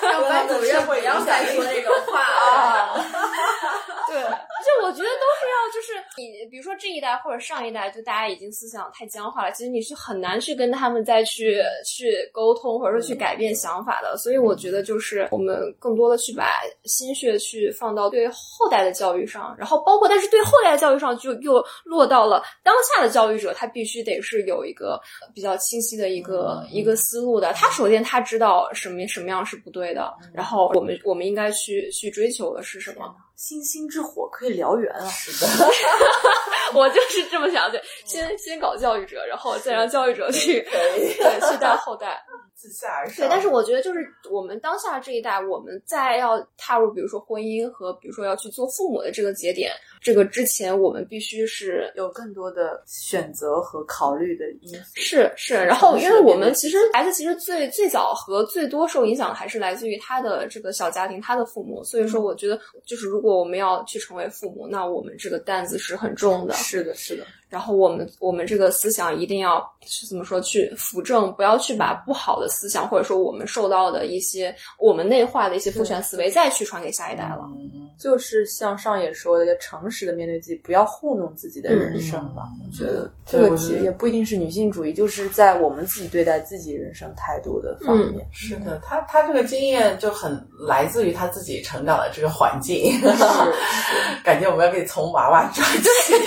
[0.00, 2.96] 让班主任 不要再说这种话啊！
[4.08, 5.08] 对，就我觉得
[6.16, 14.16] 你比如说这一代或者上一代，就大家已经思想太僵化了，其实你是很难去跟他们再去去沟通，或者说去改变想法的。
[14.16, 16.46] 所以我觉得就是我们更多的去把
[16.84, 25.00] 心血去放到对后代的教育上，然后包括但是对后代的教育上，就又落到了当下的教育者，他必须得是有一个
[25.34, 27.52] 比较清晰的一个一个思路的。
[27.52, 33.14] 他首先他知道什么什么样是不对的，然后我们我们应该去去追求的是什么。
[33.40, 35.08] 星星之火可以燎原啊！
[35.08, 35.48] 是的，
[36.78, 37.82] 我就是这么想的。
[38.04, 42.22] 先先搞教育者，然后再让教育者去对去带后代，
[42.60, 43.16] 自下而上。
[43.16, 44.00] 对，但是我觉得就是
[44.30, 54.90] 我们当下这一代，我们在要踏入，比如说婚姻和比如说要去做父母的这个节点，这个之前我们必须是有更多的选择和考虑的因素。
[54.94, 61.82] 是是，然后因为我们其实孩子其实最最早和最多受影响的还是来自于他的这个小家庭，他的父母。
[61.82, 66.52] 所以说，我觉得就是如果我们要去成为父母，那我们这个担子是很重的。
[66.54, 67.24] 是的，是的。
[67.50, 77.40] 然后我们我们这个思想一定要是怎么说去扶正，不要去把不好的思想或者说我们受到的一些我们内化的一些父权思维再去传给下一代了。
[77.98, 82.44] 就是像上野说的，要诚实的面对自己，不要糊弄自己的人生吧。
[82.64, 88.26] 我觉得这个其实也不一定是女性主义，就是在我们自己对待自己人生态度的方面。
[88.32, 90.32] 是的，他他这个经验就很
[90.66, 92.98] 来自于他自己成长的这个环境，
[94.24, 96.14] 感觉我们要可以从娃娃抓起。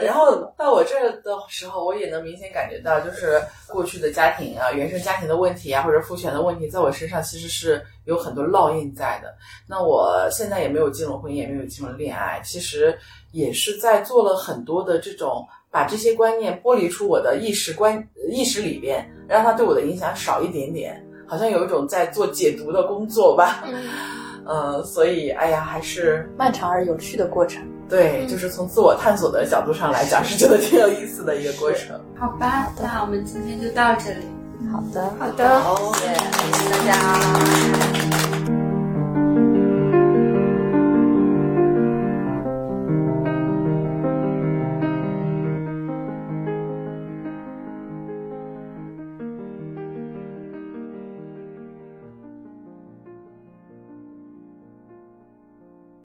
[0.00, 9.34] 然后到我这儿的时候，我也能明显感觉到，就是过去的家庭啊、原生家庭的问题啊，或者父权的问题，在我身上其实是有很多烙印在的。
[9.68, 12.96] 那我现在也没有进入婚姻，也没有进入恋爱，其实
[13.32, 23.64] 也是在做了很多的这种把这些观念剥离出我的意识观意识里边，让它对我的影响少一点点，好像有一种在做解读的工作吧。
[24.46, 27.62] 嗯，所以哎呀，还是漫长而有趣的过程。
[27.90, 32.00] 对，就是从自我探索的角度上来讲，是觉得挺有意思的一个过程。
[32.18, 34.24] 好吧，那我们今天就到这里。
[34.72, 36.14] 好的，好的，好，谢谢
[36.70, 37.79] 大家。